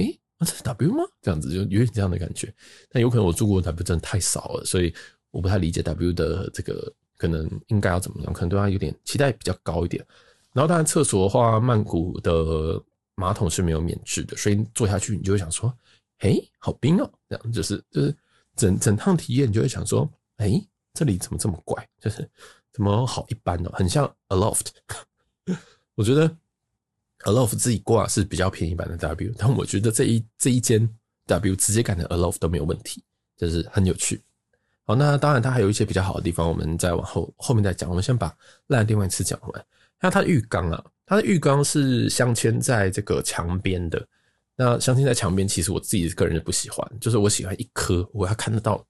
[0.00, 1.04] 诶、这是 W 吗？
[1.22, 2.52] 这样子就有点这样的感觉，
[2.90, 4.94] 但有可能我住过 W 真的太少了，所以
[5.30, 10.04] 我不太理解 W 的这个可能应该要怎么样，可能对它有点期待比较高一点。
[10.52, 12.80] 然后当然厕所的话，曼谷的
[13.14, 15.72] 马桶是没有免治的，所以坐下去你就会想说，
[16.18, 18.14] 哎，好冰哦，这样就是就是
[18.56, 20.60] 整整趟体验你就会想说，哎，
[20.92, 21.88] 这里怎么这么怪？
[22.00, 22.28] 就是
[22.72, 24.66] 怎么好一般哦，很像 Aloft。
[25.94, 26.36] 我觉得
[27.24, 30.88] Aloft 自己挂是比较便宜版的 W，但我觉得这一这一间
[31.26, 33.02] W 直接改成 Aloft 都没有问题，
[33.36, 34.22] 就是很有趣。
[34.86, 37.88] 好，那当然它还有一些比较好的地方，我们再往后后面再讲。
[37.88, 38.34] 我们先把
[38.66, 39.66] 烂电位次讲完。
[40.00, 44.06] 那它的浴缸啊，它的浴缸是镶嵌在这个墙边的。
[44.54, 48.86] 那镶嵌在墙边，其实我自己个人是不喜欢，就是我喜欢一颗，我要看得到，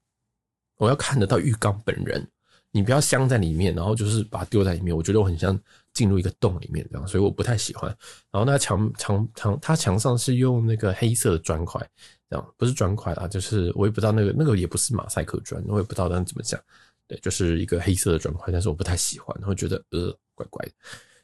[0.77, 2.27] 我要看得到浴缸本人。
[2.75, 5.57] 你不要镶在里面，然后就是把它丢在里面，我觉得我很像
[5.93, 7.89] 进入一个洞里面这样，所以我不太喜欢。
[8.33, 11.81] 然后那墙墙墙，它墙上是用那个黑色的砖块，
[12.29, 16.61] 这样不是砖块啊，就是我也不知道那个那个也不是马赛克砖，我也不知道那怎么讲。
[17.07, 20.73] 对，就是一个黑色的砖块，但是我不太喜欢，会觉得呃怪怪的。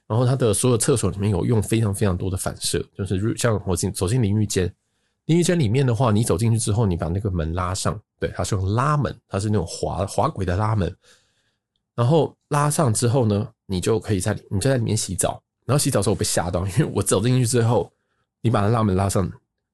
[0.07, 4.73] 然后它的所有厕所里面有用非常非常多的反射，就是像我进走进淋浴间，
[5.25, 10.95] 淋浴间里面的话，你走进去之后，你把那个门拉上，对，它是用拉门，它是那种滑滑轨的拉门。
[11.94, 15.42] 然后拉上之后呢，你就可以在你就在里面洗澡。
[15.66, 17.92] 然后洗澡的时候我被吓到，因为我走进去之后，
[18.40, 19.31] 你把那拉门拉上，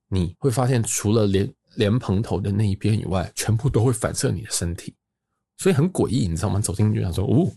[0.09, 4.95] 你会发现除了莲莲蓬头的那一边以外，全部都会反射你的身体。
[5.57, 6.61] 所以很诡异，你知道吗？
[6.61, 7.51] 走进去就想说，哦，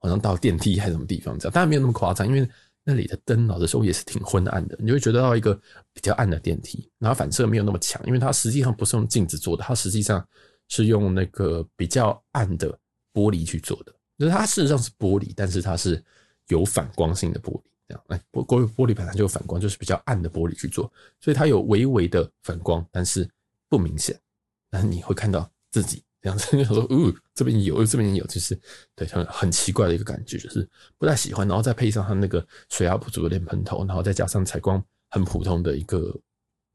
[0.00, 2.48] 好像到电梯还是什么地方这样，当然没有那么夸张，因为
[2.84, 5.54] 那里的灯老实说也是挺昏暗的，你会觉得到一个
[5.92, 10.26] 比较暗的电梯，然后反射没有那么强，因为它实际上不是用镜子做的，它实际上
[10.68, 12.78] 是用那个比较暗的
[13.14, 16.04] 玻璃去做的，就是它事实上是玻璃，但是它是
[16.48, 23.26] 有反光性的玻璃，这样，哎，玻玻玻璃本来就有反光，就是比较暗的玻璃去做，所以它有微微的反光，但是
[23.70, 24.20] 不明显，
[24.68, 26.02] 但是你会看到自己。
[26.20, 28.58] 这样子就说，哦，这边有，这边有，就是
[28.96, 31.46] 对，很很奇怪的一个感觉，就是不太喜欢。
[31.46, 36.18] 然后再配上它那个水压不足的莲蓬头，然后再加上采光很普通的一个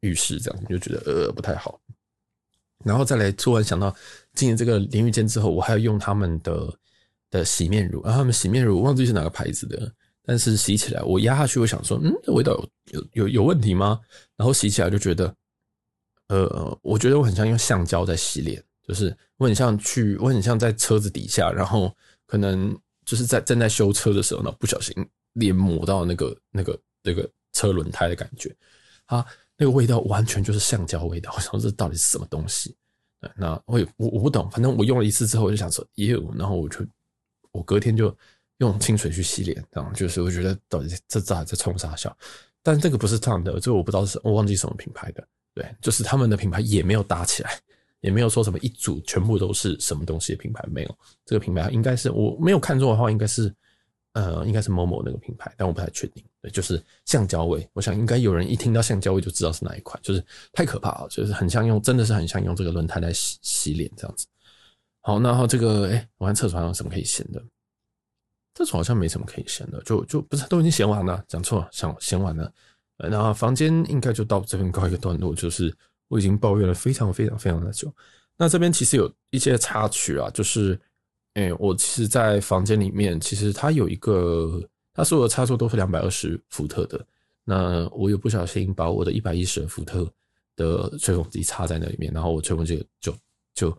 [0.02, 1.82] 浴室，这样你就觉得呃不太好。
[2.84, 3.96] 然后再来，突然想到
[4.34, 6.74] 进了这个淋浴间之后，我还要用他们的
[7.30, 9.92] 的洗面乳，然后他们洗面乳我忘记是哪个牌子的，
[10.26, 14.00] 但是洗起来我压下去，我想说，嗯，味道有有有有问题吗？
[14.36, 15.36] 然后洗起来就觉得，
[16.28, 18.64] 呃，我觉得我很像用橡胶在洗脸。
[18.88, 24.92] 就是我很像去，我很像在车子底下，然后可能就是在正在修车的时候呢，不小心
[25.34, 28.52] 脸抹到那个那个那个车轮胎的感觉，
[29.06, 29.24] 啊，
[29.60, 31.32] 那个味道完全就是橡胶味道。
[31.36, 32.74] 我想说这到底是什么东西？
[33.20, 36.80] 对那我也我我不懂，反正我用了一次之后，我就想说，耶，然后我就
[37.52, 38.16] 我隔天就
[38.60, 42.18] 用清水去洗脸，这样就是我觉得到底这咋在冲啥笑？
[42.64, 47.52] 但这个不是烫的，这个我不知道是我忘记什么品牌的，对，就是他们的品牌也没有搭起来。
[48.02, 53.54] 也没有说什么一组全部都是什么东西的品牌，没有，这个品牌应该是我没有看错的话，应该是
[54.14, 56.24] 呃，应该是某某那个品牌，但我不太确定。
[56.42, 64.26] 对，就是橡胶味，我想应该有人一听到橡胶味就知道是哪一款，就是太可怕了，就是很像用，真的是很像用这个轮胎来洗洗脸这样子。
[65.02, 67.44] 好，然后这个哎，我看厕所还有什么可以嫌的？
[68.56, 72.52] 厕所好像没什么可以嫌的，就就不是都已经嫌完了，讲错了，想嫌完了。
[72.98, 75.76] 然后房间应该就到这边告一个段落，就是。
[76.12, 77.94] 我已经抱怨了非常非常非常的久，
[78.36, 80.74] 那这边其实有一些插曲啊，就是，
[81.40, 84.62] 诶、欸，我其实，在房间里面，其实它有一个，
[84.94, 87.06] 它所有的插座都是两百二十伏特的，
[87.44, 90.12] 那我有不小心把我的一百一十伏特
[90.56, 93.16] 的吹风机插在那里面，然后我吹风机就
[93.54, 93.78] 就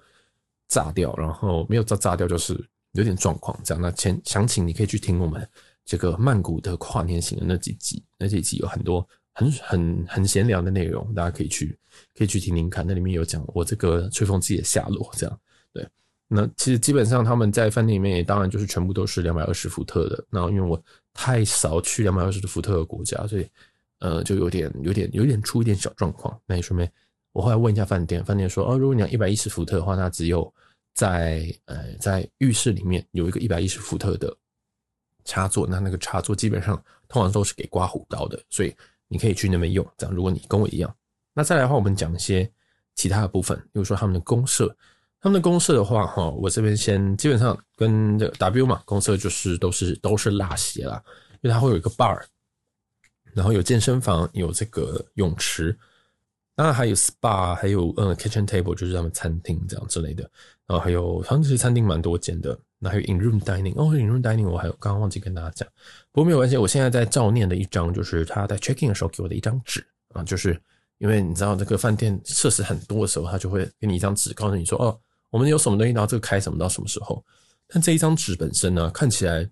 [0.69, 2.59] 炸掉，然后没有炸炸掉，就是
[2.93, 3.83] 有点状况这样。
[3.83, 5.47] 那前详情你可以去听我们
[5.85, 9.07] 这个曼谷的跨年行的那几集，那几集有很多。
[9.33, 11.79] 很很很闲聊的内容，大家可以去
[12.17, 15.41] 可以去听听看，那里面有讲我这个吹风机的下落，这样
[15.73, 15.89] 对。
[16.33, 20.25] 那其实基本上他们在饭店里面也当然就是全部都是两百二十伏特的。
[20.31, 20.81] 那因为我
[21.13, 23.49] 太少去两百二十伏特的国家，所以
[23.99, 26.41] 呃就有点有点有点出一点小状况。
[26.47, 26.91] 那也顺便
[27.33, 30.53] 我后来问一下饭店，饭店说哦，如果你要一百一十伏特的话，那只有
[30.95, 34.33] 在呃在浴室里面有一个一百一十伏特的
[35.25, 38.75] 插座，那那个插座基本上通常都是给刮胡刀的，所以。
[39.13, 40.15] 你可以去那边用，这样。
[40.15, 40.95] 如果你跟我一样，
[41.35, 42.49] 那再来的话，我们讲一些
[42.95, 44.73] 其他的部分，比如说他们的公社。
[45.21, 51.03] 他们的公社的话，哈，我这边先基本上跟这个 W 嘛，公社就是都是都是辣鞋啦，
[51.43, 52.19] 因为它会有一个 bar，
[53.35, 55.79] 然后有健身房，有这个泳池，
[56.55, 60.23] 当然还有 SPA，还有嗯 kitchen table，就是他们餐厅这样之类的，
[60.67, 62.59] 然后还有他们这些餐厅蛮多间的。
[62.83, 65.69] 那还有 in room dining 哦，in room dining 我还有刚刚忘记跟大家讲，
[66.13, 70.59] 不过没有关系，我现在在照念的一张就是他在 checking 的时候给我的一张纸啊，就是
[70.97, 74.99] 因为你知道这个饭店设施很多的时候，他就会给你一张纸，告诉你说哦，
[75.31, 77.25] 我们有什么东西，然后这个开什么到什么时候。
[77.67, 79.49] 但这一张纸本身呢，看起来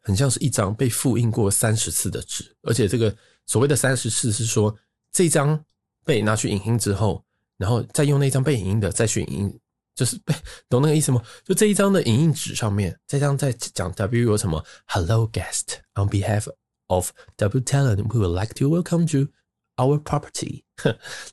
[0.00, 3.14] 很像是一张被复印过三十次的纸，而且这个
[3.46, 4.74] 所谓的三十次是说，
[5.10, 5.64] 这张
[6.04, 7.24] 被拿去影印之后，
[7.56, 9.60] 然后再用那张被影印的再去影印，
[9.96, 10.32] 就是被
[10.70, 11.20] 懂那个意思吗？
[11.44, 16.46] 就这一张的影印纸上面，这张在讲 W 有什么？Hello guest, on behalf
[16.86, 19.28] of W Talent, we would like to welcome you.
[19.76, 20.62] Our property，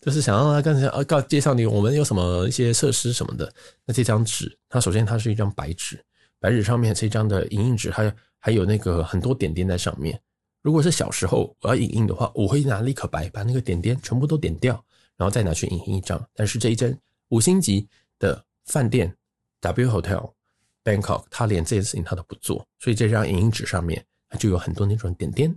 [0.01, 3.53] 就是想让他刚才呃告介绍你我们有什么一些设施什么的。
[3.86, 6.03] 那这张纸，它首先它是一张白纸，
[6.39, 10.19] 白纸上面这张的影印纸，还还有那个很多点点在上面。
[10.62, 14.73] 如果是小时候我要影印的话，我会拿立可白把那个点点全部都点掉，
[15.15, 16.21] 然后再拿去影印一张。
[16.34, 16.97] 但是这一间
[17.29, 17.88] 五星级
[18.19, 19.15] 的饭店
[19.62, 20.34] W Hotel
[20.84, 25.56] Bangkok，它连这件事情它都不做，所以这张影印纸上面它就有很多那种点点。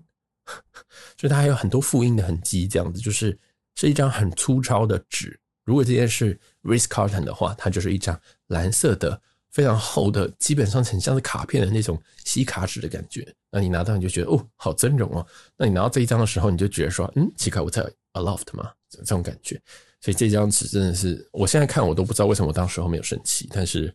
[1.18, 3.38] 所 以它还有很多复印的痕迹，这样子就是
[3.74, 5.38] 是一张很粗糙的纸。
[5.64, 13.26] 如果这件是 Ritz-Carlton 的话，它就是一张蓝色的非常厚的，基本上很像是卡片的那种吸卡纸的感觉。
[13.50, 15.26] 那你拿到你就觉得哦，好真绒哦。
[15.56, 17.82] 那你拿到这一张的时候，你就觉得说，嗯，奇怪，我在
[18.12, 18.70] Aloft 吗？
[18.90, 19.60] 这种感觉。
[20.00, 23.94] 所以这张纸真的是，我现在看我都不知道为什么我当时候没有生气，但是。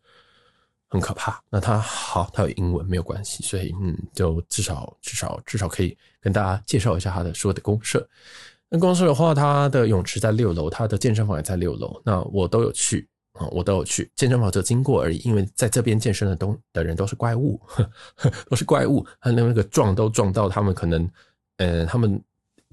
[0.91, 1.41] 很可怕。
[1.49, 8.07] 那他好，他有英文没有关系，所以嗯，就至少至少至少可以跟大家介绍一下他的所有的公社。
[8.69, 11.99] 那公社的话，它的泳池在六楼，它的健身房也在六楼。
[12.05, 17.83] 那我都有去啊，我都有去健身房就经过而已，因为在这边健身的东的人都是怪物，呵
[18.15, 21.09] 呵都是怪物，他那个撞都撞到他们可能，
[21.57, 22.21] 呃，他们。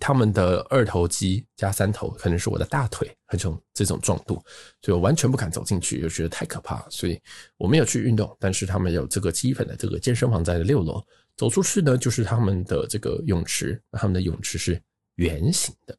[0.00, 4.34] 他们的二头肌加三头可能是我的大腿，这种这种壮度，
[4.80, 7.20] 所以我完全不敢走进去，就觉得太可怕，所以
[7.56, 8.36] 我没有去运动。
[8.40, 11.04] 但是他们有这个基本的这个健身房在六楼，
[11.36, 14.80] 走出去呢就是他们的这个泳池，他们的泳池是
[15.16, 15.96] 圆形的，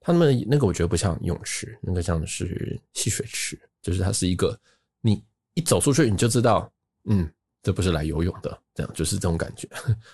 [0.00, 4.58] 他们那个我觉得不像泳池，那个像是戏水池，就是它是一个
[5.00, 6.70] 你一走出去你就知道，
[7.04, 7.30] 嗯。
[7.64, 9.68] 这不是来游泳的，这样就是这种感觉。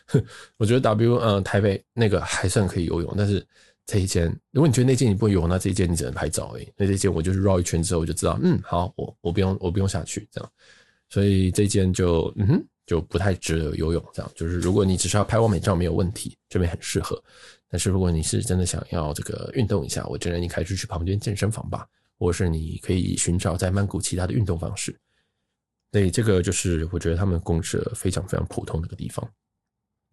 [0.58, 3.42] 我觉得 W 呃台北那个还算可以游泳，但是
[3.88, 6.70] 这一间，如果你觉得那间你不会游，那这一间你只能拍照而已。
[6.76, 10.52] 那这件我就是绕一圈之后我就知道，嗯，好，我我不用我不用下去这样。
[11.08, 14.30] 所以这一间就嗯就不太值得游泳这样。
[14.34, 17.18] 就是如果你只是要拍完美照没有问题，这边很适合。
[17.70, 21.86] 但是如果你是真的想要这个运动一下，我觉得你可以去旁边健身房吧，
[22.18, 24.94] 或者是你可以寻找在曼谷其他的运动方式。
[25.90, 29.26] 对，这个就是我觉得他们公设非常非常普通的一个地方。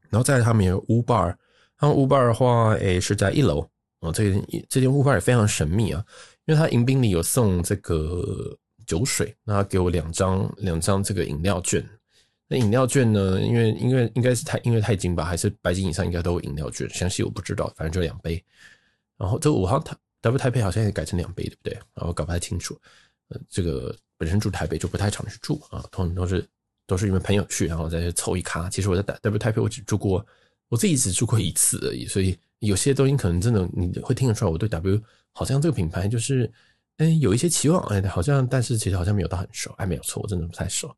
[0.09, 1.35] 然后在他们有乌 bar，
[1.79, 3.67] 然后五八的话，诶是在一楼
[3.99, 4.11] 哦。
[4.11, 6.03] 这间这间乌 bar 也非常神秘啊，
[6.45, 11.83] 因为他迎宾里有送这个酒水，那他给我两张两张这个饮料券。
[12.47, 18.43] 那饮料券呢，因为因为应该是太因为钛金吧，还是白金以上应该都有饮料券，详细我不知道，反正就两杯。
[19.17, 21.73] 然后这五号台 W 台北好像也改成两杯，对不对？
[21.93, 22.79] 然后搞不太清楚，
[23.29, 23.95] 呃，这个。
[24.17, 26.47] 本身住台北就不太常去住啊，通常都是
[26.87, 28.69] 都是因为朋友去，然后再去凑一咖。
[28.69, 30.25] 其实我在 W 台北我只住过，
[30.69, 35.01] 我自己只住过一次而已，所以有些东西可能真的你会听得出来，我对 W
[35.31, 36.51] 好像这个品牌就是
[36.97, 40.95] 哎有一些期望哎，好像但是其实好像没有到很熟，哎没有错，我真的不太熟。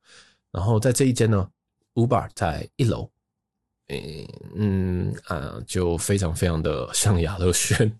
[0.52, 1.50] 然后在这一间呢
[1.96, 3.10] ，U Bar 在一楼，
[3.90, 7.92] 嗯嗯啊，就非常非常的像雅乐轩，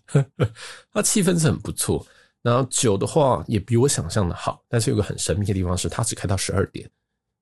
[0.92, 2.04] 它气氛是很不错。
[2.40, 6.88] 然后酒的话也比我想象的好，但是有个很神秘的地方是，它只开到十二点，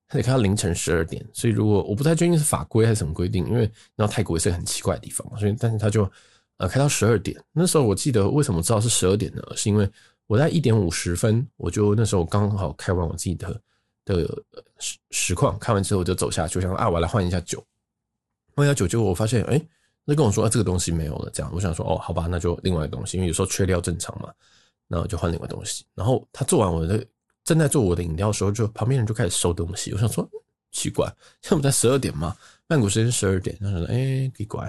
[0.07, 1.25] 他得开到凌晨十二点。
[1.33, 6.09] 所以如果我不太确定是法规还是什么规定，因为然后泰国也是很奇怪的地方，所以但是他就
[6.57, 7.41] 呃开到十二点。
[7.51, 9.41] 那时候我记得为什么知道是十二点呢？
[9.55, 9.89] 是因为
[10.27, 13.61] 我在一点五十分，我就那时候刚好开完我自己的
[14.05, 14.43] 的
[14.79, 17.63] 实实况，看完之后我就走下去，我想啊，我来换一下酒，
[18.55, 19.61] 换一下酒，结果我发现哎，
[20.05, 24.31] 那跟我说啊这个东西没有了，这样我想说哦好吧，那就另外一个东西，因为有时候缺料正常嘛。
[24.89, 27.05] 然后就换另外东西，然后他做完我的
[27.47, 29.93] 正在做我的饮料的时候，就旁边人就开始收东西。
[29.93, 30.29] 我想说
[30.73, 31.07] 奇怪，
[31.41, 32.35] 现在我们在十二点嘛，
[32.67, 33.57] 曼谷时间十二点。
[33.61, 34.61] 他说：“哎，奇怪。”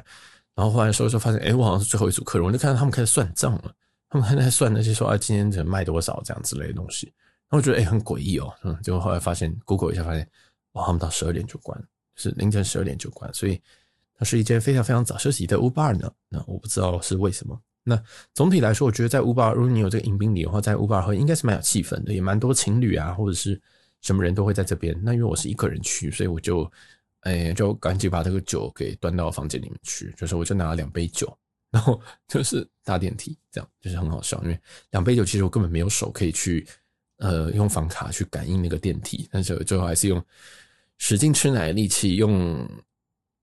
[0.55, 3.75] 然后后来收的时候，发现哎，我好像是最后一组客人，我就看到他们开始算账了。
[4.09, 7.13] 他们还在算那些说啊，今天只能卖多少这样之类的东西。
[7.49, 8.55] 然后我觉得哎，很诡异哦。
[8.63, 10.25] 嗯，结果后来发现 Google 一下，发现
[10.75, 11.77] 哇，他们到十二点就关，
[12.15, 13.61] 是凌晨十二点就关，所以
[14.15, 16.09] 它是一间非常非常早休息的 U Bar 呢。
[16.29, 17.61] 那我不知道是为什么。
[17.89, 18.03] 那
[18.35, 23.59] 总体来说，我觉得在乌巴，如果你有这个迎宾礼的话，在乌巴喝应该是蛮有气氛的，也蛮多情侣啊，或者是
[24.03, 24.95] 什么人都会在这边。
[25.03, 26.71] 那因为我是一个人去，所以我就，
[27.21, 30.13] 哎、就赶紧把这个酒给端到房间里面去。
[30.17, 31.35] 就是我就拿了两杯酒，
[31.71, 34.39] 然后 就是搭电梯，这样就是很好笑。
[34.43, 34.61] 因为
[34.91, 36.67] 两杯酒其实我根本没有手可以去，
[37.17, 40.23] 呃，用房卡去感应那个电梯，但是最后还是用
[40.99, 42.69] 使劲吃奶的力气用。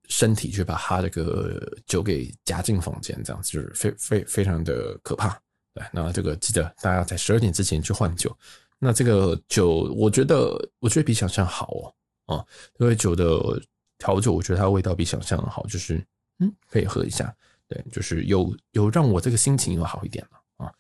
[0.07, 5.39] 身体去把他这个酒给夹进房间，这样子就是非非非常的可怕。
[5.73, 8.35] 对，那这个记得大家在十二点之前去换酒。
[8.79, 11.93] 那这个酒，我觉得我觉得比想象好哦。
[12.35, 12.45] 啊，
[12.79, 13.61] 因为酒的
[13.99, 16.03] 调酒，我觉得它味道比想象好，就是
[16.39, 17.33] 嗯，可以喝一下。
[17.67, 20.73] 对，就是有有让我这个心情又好一点了啊。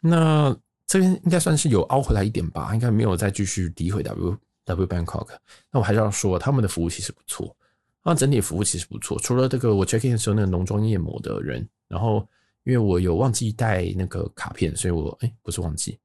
[0.00, 0.56] 那
[0.86, 5.28] 这边应该算是有凹回来一点吧，应该没有再继续诋毁 W W Bangkok。
[5.70, 7.56] 那我还是要说，他们的服务其实不错，
[8.02, 9.18] 啊，整体服务其实不错。
[9.20, 12.26] 除了这个我 check in 的时候那个浓妆艳抹的人，然后
[12.64, 15.98] 因为我有忘记带那个卡片，所以我哎不是忘记，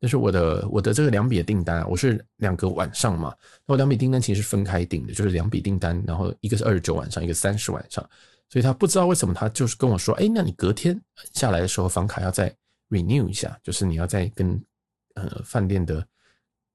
[0.00, 3.34] 就是我的我的这个两笔的订单，我是两个晚上嘛，
[3.66, 8.08] 那我两笔订单其实是分开订的，就是两笔订单，然后一个是二十九晚上，一个三十晚上。
[8.48, 11.00] 所以他不知道为什么，他就是跟我说：“哎，那你隔天
[11.32, 12.54] 下来的时候，房卡要再
[12.90, 14.62] renew 一下，就是你要再跟
[15.14, 16.06] 呃饭店的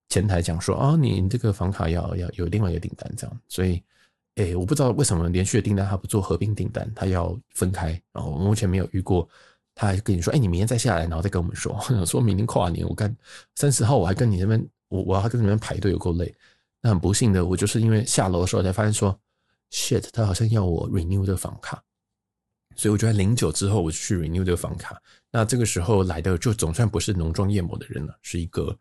[0.09, 3.41] 前台讲说，哦，你这个房卡要要有另外一个订单这样。
[3.47, 3.79] 所以，
[4.37, 7.89] 哎，我不知道为什么连续的订单他不做合并订单，他要分开。
[8.13, 9.27] 然后我目前没有遇过，
[9.75, 11.77] 他还跟你说：哎，你明天再下来，然后再跟我们说，
[12.07, 13.15] 说明天跨年，我看
[13.55, 16.33] 三十号我还跟你那边，我我要跟你们排队有够累。
[16.81, 19.17] 那很不幸的，我就是因为下楼的时候才发现说。”
[19.69, 21.83] shit，他好像要我 renew 这个房卡，
[22.77, 24.97] 所以我就在零九之后我就去 renew 这个房卡。
[25.29, 28.73] 那这个时候来的就总算不是浓妆艳抹的人了，是一个，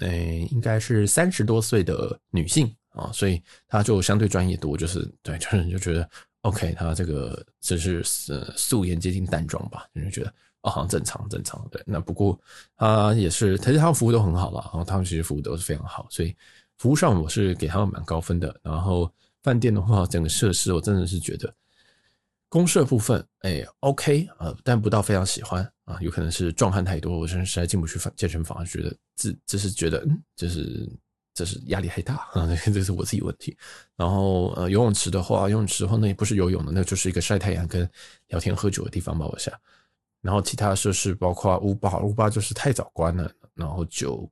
[0.00, 0.08] 呃，
[0.50, 6.08] 应该是三十多岁的女性啊，所以他就相对专业多，就是对，就是就觉得
[6.40, 8.02] OK，他这个只是
[8.56, 10.32] 素颜接近淡妆吧，就觉得
[10.62, 11.66] 哦好像正常正常。
[11.70, 12.40] 对，那不过
[12.76, 16.34] 他也是，其实他们服务都很好了，然后他们其实服务都是非常好，所以
[16.78, 19.12] 服务上我是给他们蛮高分的，然后。
[19.44, 21.54] 饭店的话，整个设施我真的是觉得
[22.48, 30.90] 公设部分，哎，OK 啊，但不到非常喜欢啊，有可能是壮汉太多，我真的实在进不去健身房，觉得这这是觉得，嗯，就是
[31.34, 33.56] 这是压力太大 啊，这是我自己问题。
[33.96, 37.88] 然后呃，游泳池的话，游泳池的话那也不是游泳的，那就是一个晒太阳跟
[38.28, 39.52] 聊天喝酒的地方吧，我想。
[40.22, 44.30] 然后其他设施包括屋吧，屋吧就是太早关了，然后酒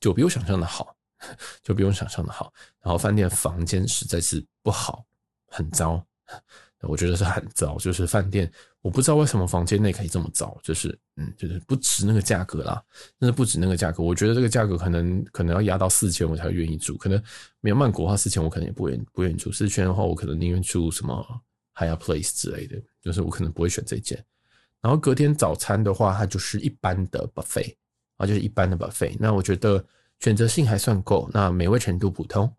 [0.00, 0.94] 酒比我想象的好。
[1.62, 5.02] 就比我想象的好，然后饭店房间实在是不好，
[5.46, 6.04] 很糟，
[6.88, 7.76] 我觉得是很糟。
[7.78, 12.82] 就是饭店，我不知道为什么房间内可以这么糟，就是嗯，就是不值那个价格啦，
[13.20, 14.02] 真的不值那个价格。
[14.02, 17.22] 我觉得这个价格可能可能要压到四千我才愿意住，可能
[17.60, 21.26] 没有曼谷的话四千我可能也不愿不愿意住，四千的话我可能宁愿住什么
[21.74, 24.22] Higher Place 之类的，就是我可能不会选这间。
[24.80, 27.74] 然后隔天早餐的话，它就是一般的 buffet
[28.16, 29.16] 啊，就是一般的 buffet。
[29.18, 29.84] 那我觉得。
[30.20, 32.50] 选择性还算够，那美味程度普通，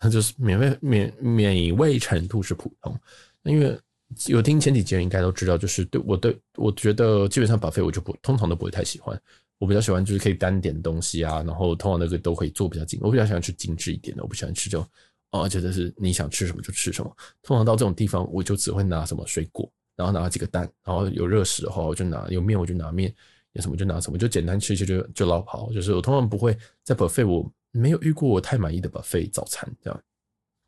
[0.00, 2.96] 那 就是美味美美味程度是普通。
[3.44, 3.78] 因为
[4.26, 9.20] 有听前几集应该都知道，就是对我对我觉得基本上 buffet 我就不通常都不会太喜欢，
[9.58, 14.86] 我比较喜欢就是可以单点东西啊，然后通常那个都可以做比较精，我比较喜欢吃精致一点的，我不喜欢吃这种
[15.30, 17.16] 哦，觉得是你想吃什么就吃什么。
[17.42, 23.14] 通常到这种地方，我就只会拿什么水果，然后拿几个蛋，然后有热食的话我就拿，有面我就拿面。
[23.54, 25.72] 有什么就拿什么，就简单吃一些就就捞跑。
[25.72, 30.02] 就是我通常不会在 buffet，我没有遇过我太满意的 buffet 早餐这样。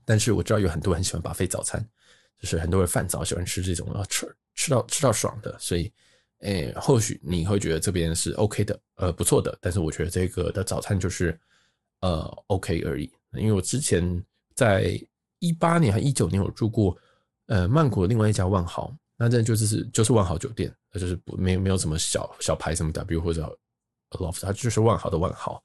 [0.05, 1.89] 但是我知道有很多人很喜欢 buffet 早餐，
[2.43, 5.57] 就是很多人饭早喜欢吃这种吃吃到吃到爽的。
[5.61, 5.91] 所以，
[6.41, 9.57] 诶、或许你会觉得这边是 OK 的，呃，不错的。
[9.61, 11.39] 但是我觉得这个的早餐就是
[12.01, 13.11] 呃 OK 而已。
[13.35, 14.23] 因为我之前
[14.57, 15.01] 在
[15.39, 16.99] 一八年还一九年有住过
[17.47, 18.93] 呃曼谷的另外一家万豪。
[19.15, 23.57] 那这就是就是万豪酒店，那就是不没有没有什么小小牌什么 W 或者
[24.11, 25.63] Loft，它就是万豪的万豪。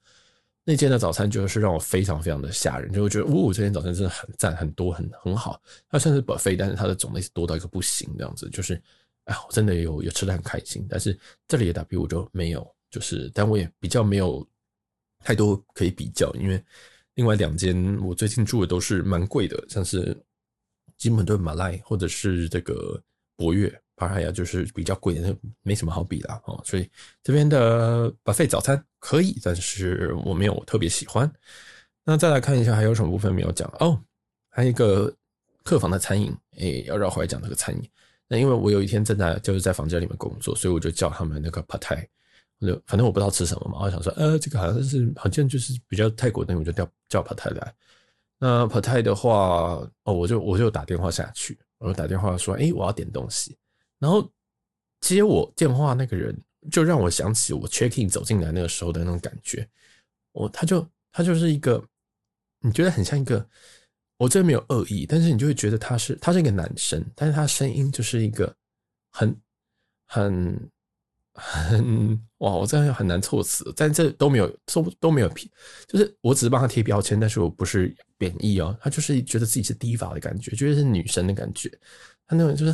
[0.70, 5.62] 那间的早餐就是让我非常非常的吓人，就会觉得，呜，这间早餐真的很赞，很多，很很好。
[5.90, 8.74] 它算是 buffet，但是它的种类是多到一个不行，这样子就是，
[9.24, 10.86] 哎，我真的有有吃的很开心。
[10.90, 14.46] 但是这里的 W 我就没有，就是，但我也比较没有
[15.24, 16.62] 太多可以比较，因为
[17.16, 20.22] 另外两间我最近住的都是蛮贵的，像是
[20.98, 23.02] 金门顿马来或者是这个。
[23.40, 26.62] 博悦帕拉雅就是比较贵的，没什么好比的哦。
[26.64, 26.90] 所以
[27.24, 31.30] 这边的 buffet 早餐可以，但是我没有特别喜欢。
[32.06, 34.00] 那再来看一下还有什么部分没有讲哦？
[34.50, 35.14] 还有一个
[35.64, 37.90] 客房的餐饮，诶，要绕回来讲这个餐饮。
[38.28, 42.10] 那因为我有一天正在就是在房间里面工作，所以我就叫他们那个 p a t a i
[42.66, 47.74] 就反正我不知道吃什么嘛，我想说，呃，这个好像是好像就是比较泰国的，我就叫叫 p a t a i 来。
[48.40, 51.58] 那 p a t a i 的话，哦，我就我就打电话下去。
[51.80, 53.56] 我就打电话说：“哎、我要点东西。”
[54.00, 54.32] 然后
[55.02, 56.36] 接我电话那个人
[56.72, 59.68] 就让我想起我 checking 走进来那个时候的那种感觉。
[60.32, 61.84] 我他就他就是一个，
[62.62, 63.48] 你觉得很像一个，
[64.18, 68.56] 我这没有恶意，但是你就会觉得他是他是一个男生，但是他声音就是一个
[69.12, 69.36] 很
[70.08, 70.70] 很
[71.34, 75.52] 很哇，我这样很难措辞，但这都没有都都没有批，
[75.88, 77.96] 就是我只是帮他贴标签，但是我不是。
[78.20, 81.70] 贬义哦，他就是觉得自己是 diva 的感觉，觉得是女神的感觉。
[82.26, 82.74] 他那种就是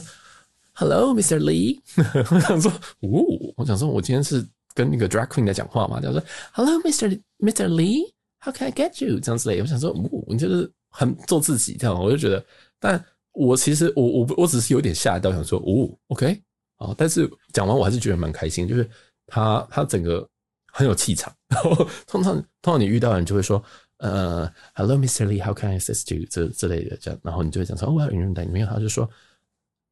[0.74, 1.40] ，Hello, Mr.
[1.40, 1.80] Lee。
[2.32, 6.00] 我想说，哦，我想说，我今天是跟那个 drag queen 在讲话嘛。
[6.00, 6.22] 他说
[6.52, 7.20] ，Hello, Mr.
[7.40, 7.68] Mr.
[7.68, 8.12] Lee。
[8.46, 9.22] How can I get you？
[9.22, 12.46] 这样之类，我想说，哦，你就是很做自己这样，我就觉得，
[12.78, 13.02] 但
[13.32, 16.42] 我其实我我我只是有点吓到，想说，哦，OK，
[16.76, 18.86] 啊，但是讲完我还是觉得蛮开心，就是
[19.28, 20.28] 他他整个
[20.74, 23.64] 很有气场， 然后通常通常你遇到人就会说，
[24.00, 24.46] 呃
[24.76, 25.26] ，Hello Mr.
[25.26, 26.28] Lee，How can I assist you？
[26.30, 29.10] 这之类的这样，然后你就会讲说，哦，我要引人带，里面他就说。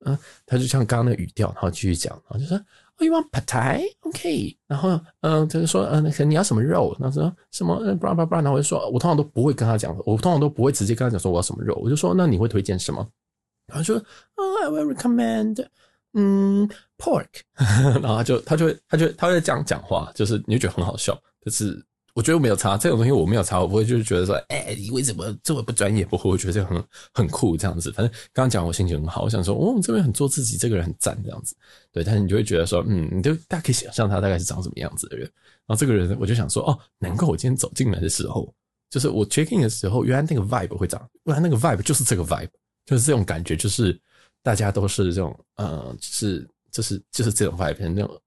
[0.05, 2.57] 嗯，他就像刚刚那个语调，然后继续讲，然后就说
[2.97, 4.57] ，Oh, you want p a t a i OK？
[4.67, 6.95] 然后嗯，他就说，嗯，那你要什么肉？
[6.99, 7.79] 然后说什么？
[7.83, 13.07] 嗯，巴拉巴拉，然后我就说，我通常都不会跟他讲，我通常都不会直接跟他讲说我要什么肉，我就说，那你会推荐什么？
[13.67, 14.03] 然后就说
[14.35, 15.65] I will recommend，
[16.13, 17.27] 嗯，pork。
[18.01, 21.83] 然后他就他就他就他会这样讲话，就是你就觉得很好笑，就是。
[22.13, 26.05] 我觉得我没有差这种东西，我没有差，我不会就是觉得说，哎、你为什么这么不专业？
[26.05, 26.83] 不会，我觉得这个很
[27.13, 27.91] 很酷这样子。
[27.91, 31.55] 反正刚刚讲我心情很好，我想说，哦，这边很做自己，这个人很赞这样子。
[31.91, 35.25] 对，但是你就会觉得说，嗯，你就大家可以想象他大概是长什么样子的人。
[35.67, 38.53] 然后这个人，我就想说，哦，难怪我今天走进来的时候，
[38.89, 42.49] 就是我 check in 的时候，原来那个 vibe 会长，原来那个 vibe 就是这个 vibe，
[42.85, 43.97] 就是这种感觉，就是
[44.43, 48.21] 大家都是这种，呃，就是就是就是这种 vibe，那种。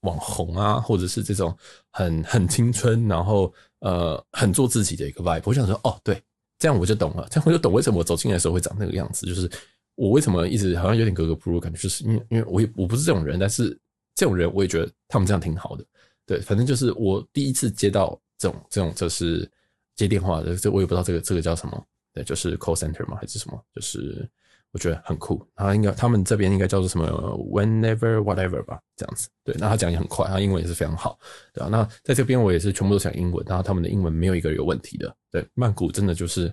[0.00, 1.56] 网红啊，或者是这种
[1.90, 5.42] 很很青春，然后呃很做自己的一个 vibe。
[5.44, 6.20] 我想说，哦，对，
[6.58, 9.26] 这样我就懂了，这样我就懂为什么我走进来的时候会长那个样子。
[9.26, 9.50] 就是
[9.94, 13.78] 我为什么一直好像有点格格不入，感觉就是因为因为我也我不是这种人，但是
[14.14, 15.84] 这种人我也觉得他们这样挺好的。
[16.26, 19.48] 对，反正就是我第一次接到这种这种就是
[19.94, 24.28] 接电话的，这我也不知道这个这个叫什么，对，就是 call center 吗还是什么，就是。
[24.72, 27.06] 我觉得很酷，他应该他们这边应该叫做什么
[27.52, 29.28] whenever whatever 吧，这样子。
[29.44, 31.18] 对，那他讲也很快，他英文也是非常好，
[31.52, 31.68] 对吧？
[31.70, 35.14] 那在这边我也是全部都讲英文，然后他们的英文没有一个有问题的。
[35.30, 36.50] 对，曼谷真的就是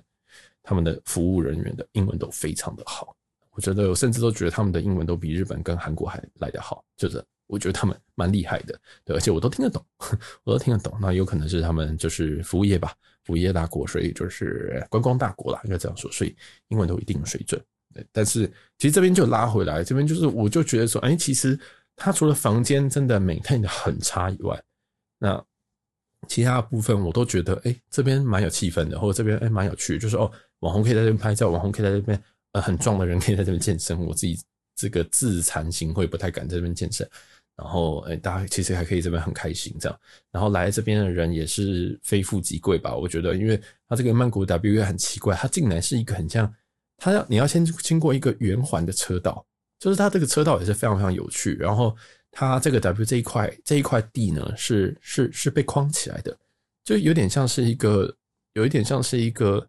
[0.61, 3.15] 他们的服务人员的英文都非常的好，
[3.51, 9.81] 我觉得我甚至都觉得他们的英文都比日本跟韩国还来得好，就是我觉得他们蛮厉害的，对，而且我都听得懂，
[10.43, 10.93] 我都听得懂。
[11.01, 12.93] 那有可能是他们就是服务业吧，
[13.23, 16.35] 服务业大国，所以就是观光大国啦，应该这样说，所以
[16.67, 17.63] 英文都有一定水准。
[18.11, 18.45] 但是
[18.77, 21.59] 其实这边就拉回来，这边就是我就觉得说，哎，其实
[21.95, 24.61] 它除了房间真的 maintain 的很差以外，
[25.17, 25.43] 那
[26.27, 33.99] 其他部分我都觉得，哎，这边蛮有气氛的，或者这边哎蛮有趣，就是哦，网红可以在这边拍照，网红可以在这边，呃，很壮的人可以在这边健身。
[33.99, 34.39] 我自己
[34.75, 37.09] 这个自惭形秽，不太敢在这边健身。
[37.55, 39.99] 然后，哎，大家其实还可以这边很开心这样。
[40.31, 42.95] 然后来这边的人也是非富即贵吧？
[42.95, 46.53] 我觉得，因为他这个曼谷 W 很奇怪，它竟然是一个很像。
[46.99, 49.43] 它要你要先经过一个圆环的车道，
[49.79, 51.55] 就是它这个车道也是非常非常有趣。
[51.55, 51.95] 然后
[52.29, 56.37] 它这个 W 这一块这一块地呢，是是是被框起来的，
[56.83, 58.13] 就有点像是一个
[58.53, 59.65] 有一点像是一个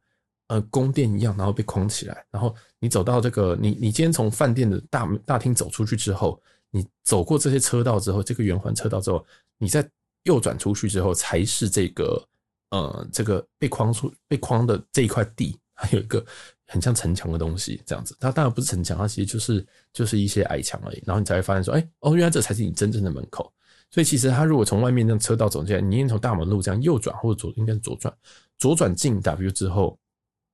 [0.49, 2.27] 呃宫殿一样，然后被框起来。
[2.31, 6.39] 然后你走到这个你你今天从饭店的大大厅走出去之后，
[6.71, 9.25] 你走过这些车道之后，这个圆环车道之后，
[9.57, 9.89] 你再
[10.25, 12.23] 右转出去之后，才是这个
[12.71, 16.25] 呃这个被框出被框的这一块地，还有一个。
[16.71, 21.03] 很像城墙的东西，这样子，它当然不是城墙，它其实就是就是一些矮墙而已。
[21.05, 23.53] 然后你才会发现说，哎，哦，原来这才是你真正的门口。
[23.91, 28.15] 所以其实它如果从外面那车道走进来，你应该从大马路这样右转或者左，应该是左转，
[28.57, 29.99] 左转进 W 之后，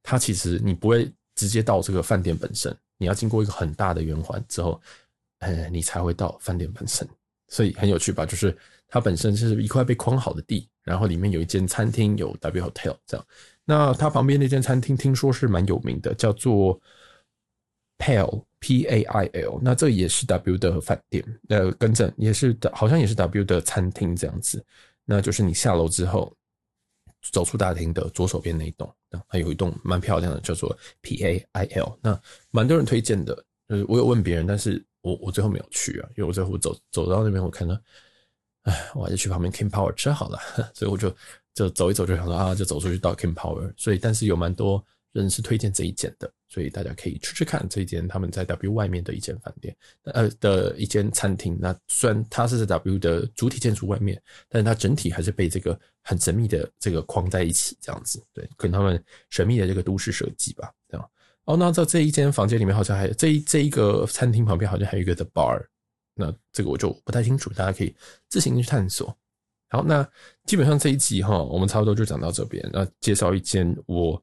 [0.03, 4.81] 它其实你不会直接到这个饭店本身，你要经过一个很大的圆环之后，
[5.41, 7.07] 呃，你才会到饭店本身。
[7.49, 8.25] 所以很有趣吧？
[8.25, 8.57] 就是
[8.89, 13.27] 它本身是一块被框好的地，然后里面有一间餐厅，有 W Hotel 这样。
[13.65, 16.81] 那它旁边那间餐厅听说是蛮有名的，叫做
[17.99, 19.59] Pail P A I L。
[19.61, 24.65] 那这也是 W 的饭店，呃，更正也是的，好像也是 W 的餐厅这样子。
[25.05, 26.33] 那就是你下楼之后，
[27.33, 28.93] 走出大厅的左手边那一栋，
[29.27, 31.99] 还有一栋蛮漂亮的，叫做 P A I L。
[32.01, 32.21] 那
[32.51, 33.35] 蛮多人推荐的，
[33.69, 37.77] 就是我有问别人，但是我我最后没有去啊，因为我最后走走到那边，我看到，
[38.67, 40.39] 哎，我还是去旁边 King Power 吃好了，
[40.75, 41.15] 所以我就。
[41.57, 51.57] 就走一走就想说啊，就走出去到 King Power，所以但是有蛮多人是推荐这一间的，所以大家可以去去看这一间他们在 W 外面的一间饭店，呃的一间餐厅。
[51.59, 61.11] 那虽然它是在 W 的主体建筑外面，但是它整体还是被这个很神秘的这个框在一起，这样子，对，跟他们神秘的这个都市设计吧，这样。
[61.47, 65.65] 哦，那在这一间房间里面好像还有这一这一个餐厅旁边好像还有一个 The Bar，
[66.17, 67.95] 那这个我就不太清楚，大家可以
[68.29, 69.17] 自行去探索。
[69.69, 70.09] 好，那
[70.47, 72.67] 基本上这一集哈，我们差不多就讲到这边。
[72.73, 74.23] 那介绍一间我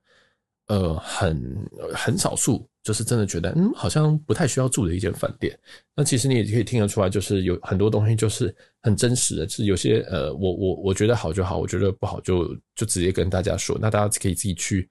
[0.67, 5.57] 呃很很少数，就是真的觉得嗯好像不太需要住的一间饭店。
[5.95, 13.77] 那其实你也可以听得出来，就是有很多东西就是很真实的，就是有些呃我我我觉得好就好，我觉得不好就就直接跟大家说。
[13.79, 14.89] 那大家可以自己去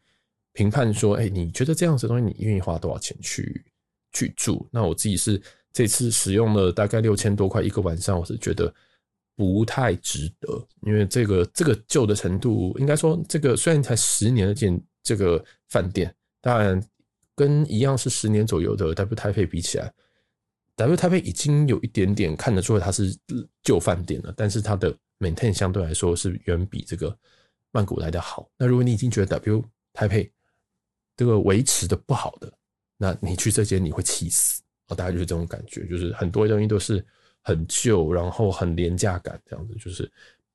[0.52, 3.64] 评判说，哎，你觉得这样子的东西你愿意花多少钱去
[4.12, 4.68] 去住？
[4.70, 5.42] 那我自己是
[5.72, 8.72] 这次使用了大概六千多块一个晚上，我是觉得。
[9.34, 16.80] 不太值得，因为这个这个旧的程度，应该说这个虽然才十年的建这个饭店，当然
[17.34, 19.92] 跟一样是十年左右的 W 台北比起来
[20.76, 23.16] ，W 台北已经有一点点看得出来它是
[23.62, 27.16] 旧饭店了，但是它的 maintain 相对来说是远比这个
[27.72, 28.48] 曼谷来的好。
[28.58, 29.64] 那如果你已经觉得 W
[29.94, 30.30] 台北
[31.16, 32.52] 这个维持的不好的，
[32.98, 37.04] 那你去这间你会气死哦，大概就是这种感觉，就是很多东西都是。
[37.44, 40.08] 很旧，然后很廉价感，这样子就是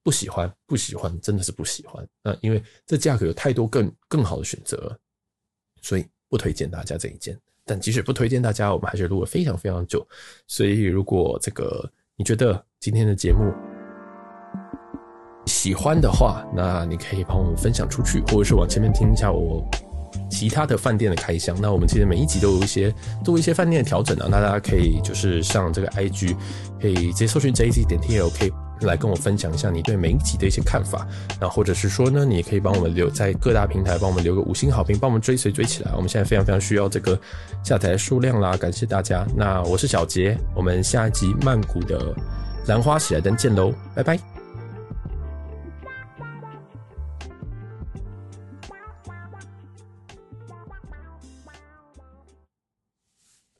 [0.04, 2.08] 不喜欢，不喜欢，真的是不喜欢。
[2.24, 4.98] 那因为这价格有太多更更好的选择，
[5.82, 7.38] 所以不推荐大家这一件。
[7.66, 10.08] 但即使不推荐大家，我们还是录了非常非常久。
[10.48, 13.54] 所以如果这个你觉得今天的节目
[15.46, 19.62] 喜欢的话，那你可以帮我们分享出去，或者是往前面听一下我。
[20.30, 26.36] 其他的饭店的开箱，那我们其实每一集都有一些做一些饭店的调整啊，那大家可以就是上这个 IG，
[26.82, 28.52] 可以直接搜寻 JZ 点 TLK
[28.82, 31.08] 来跟我分享一下你对每一集的一些看法，
[31.40, 37.20] 那或者是说呢，你也可以帮我们留在各大平台帮我们留个五星好评，帮我们追随追起来，我们现在非常非常需要这个
[37.64, 39.26] 下载数量啦，感谢大家。
[39.36, 42.14] 那我是小杰，我们下一集曼谷的
[42.68, 44.37] 兰花喜来登见喽，拜拜。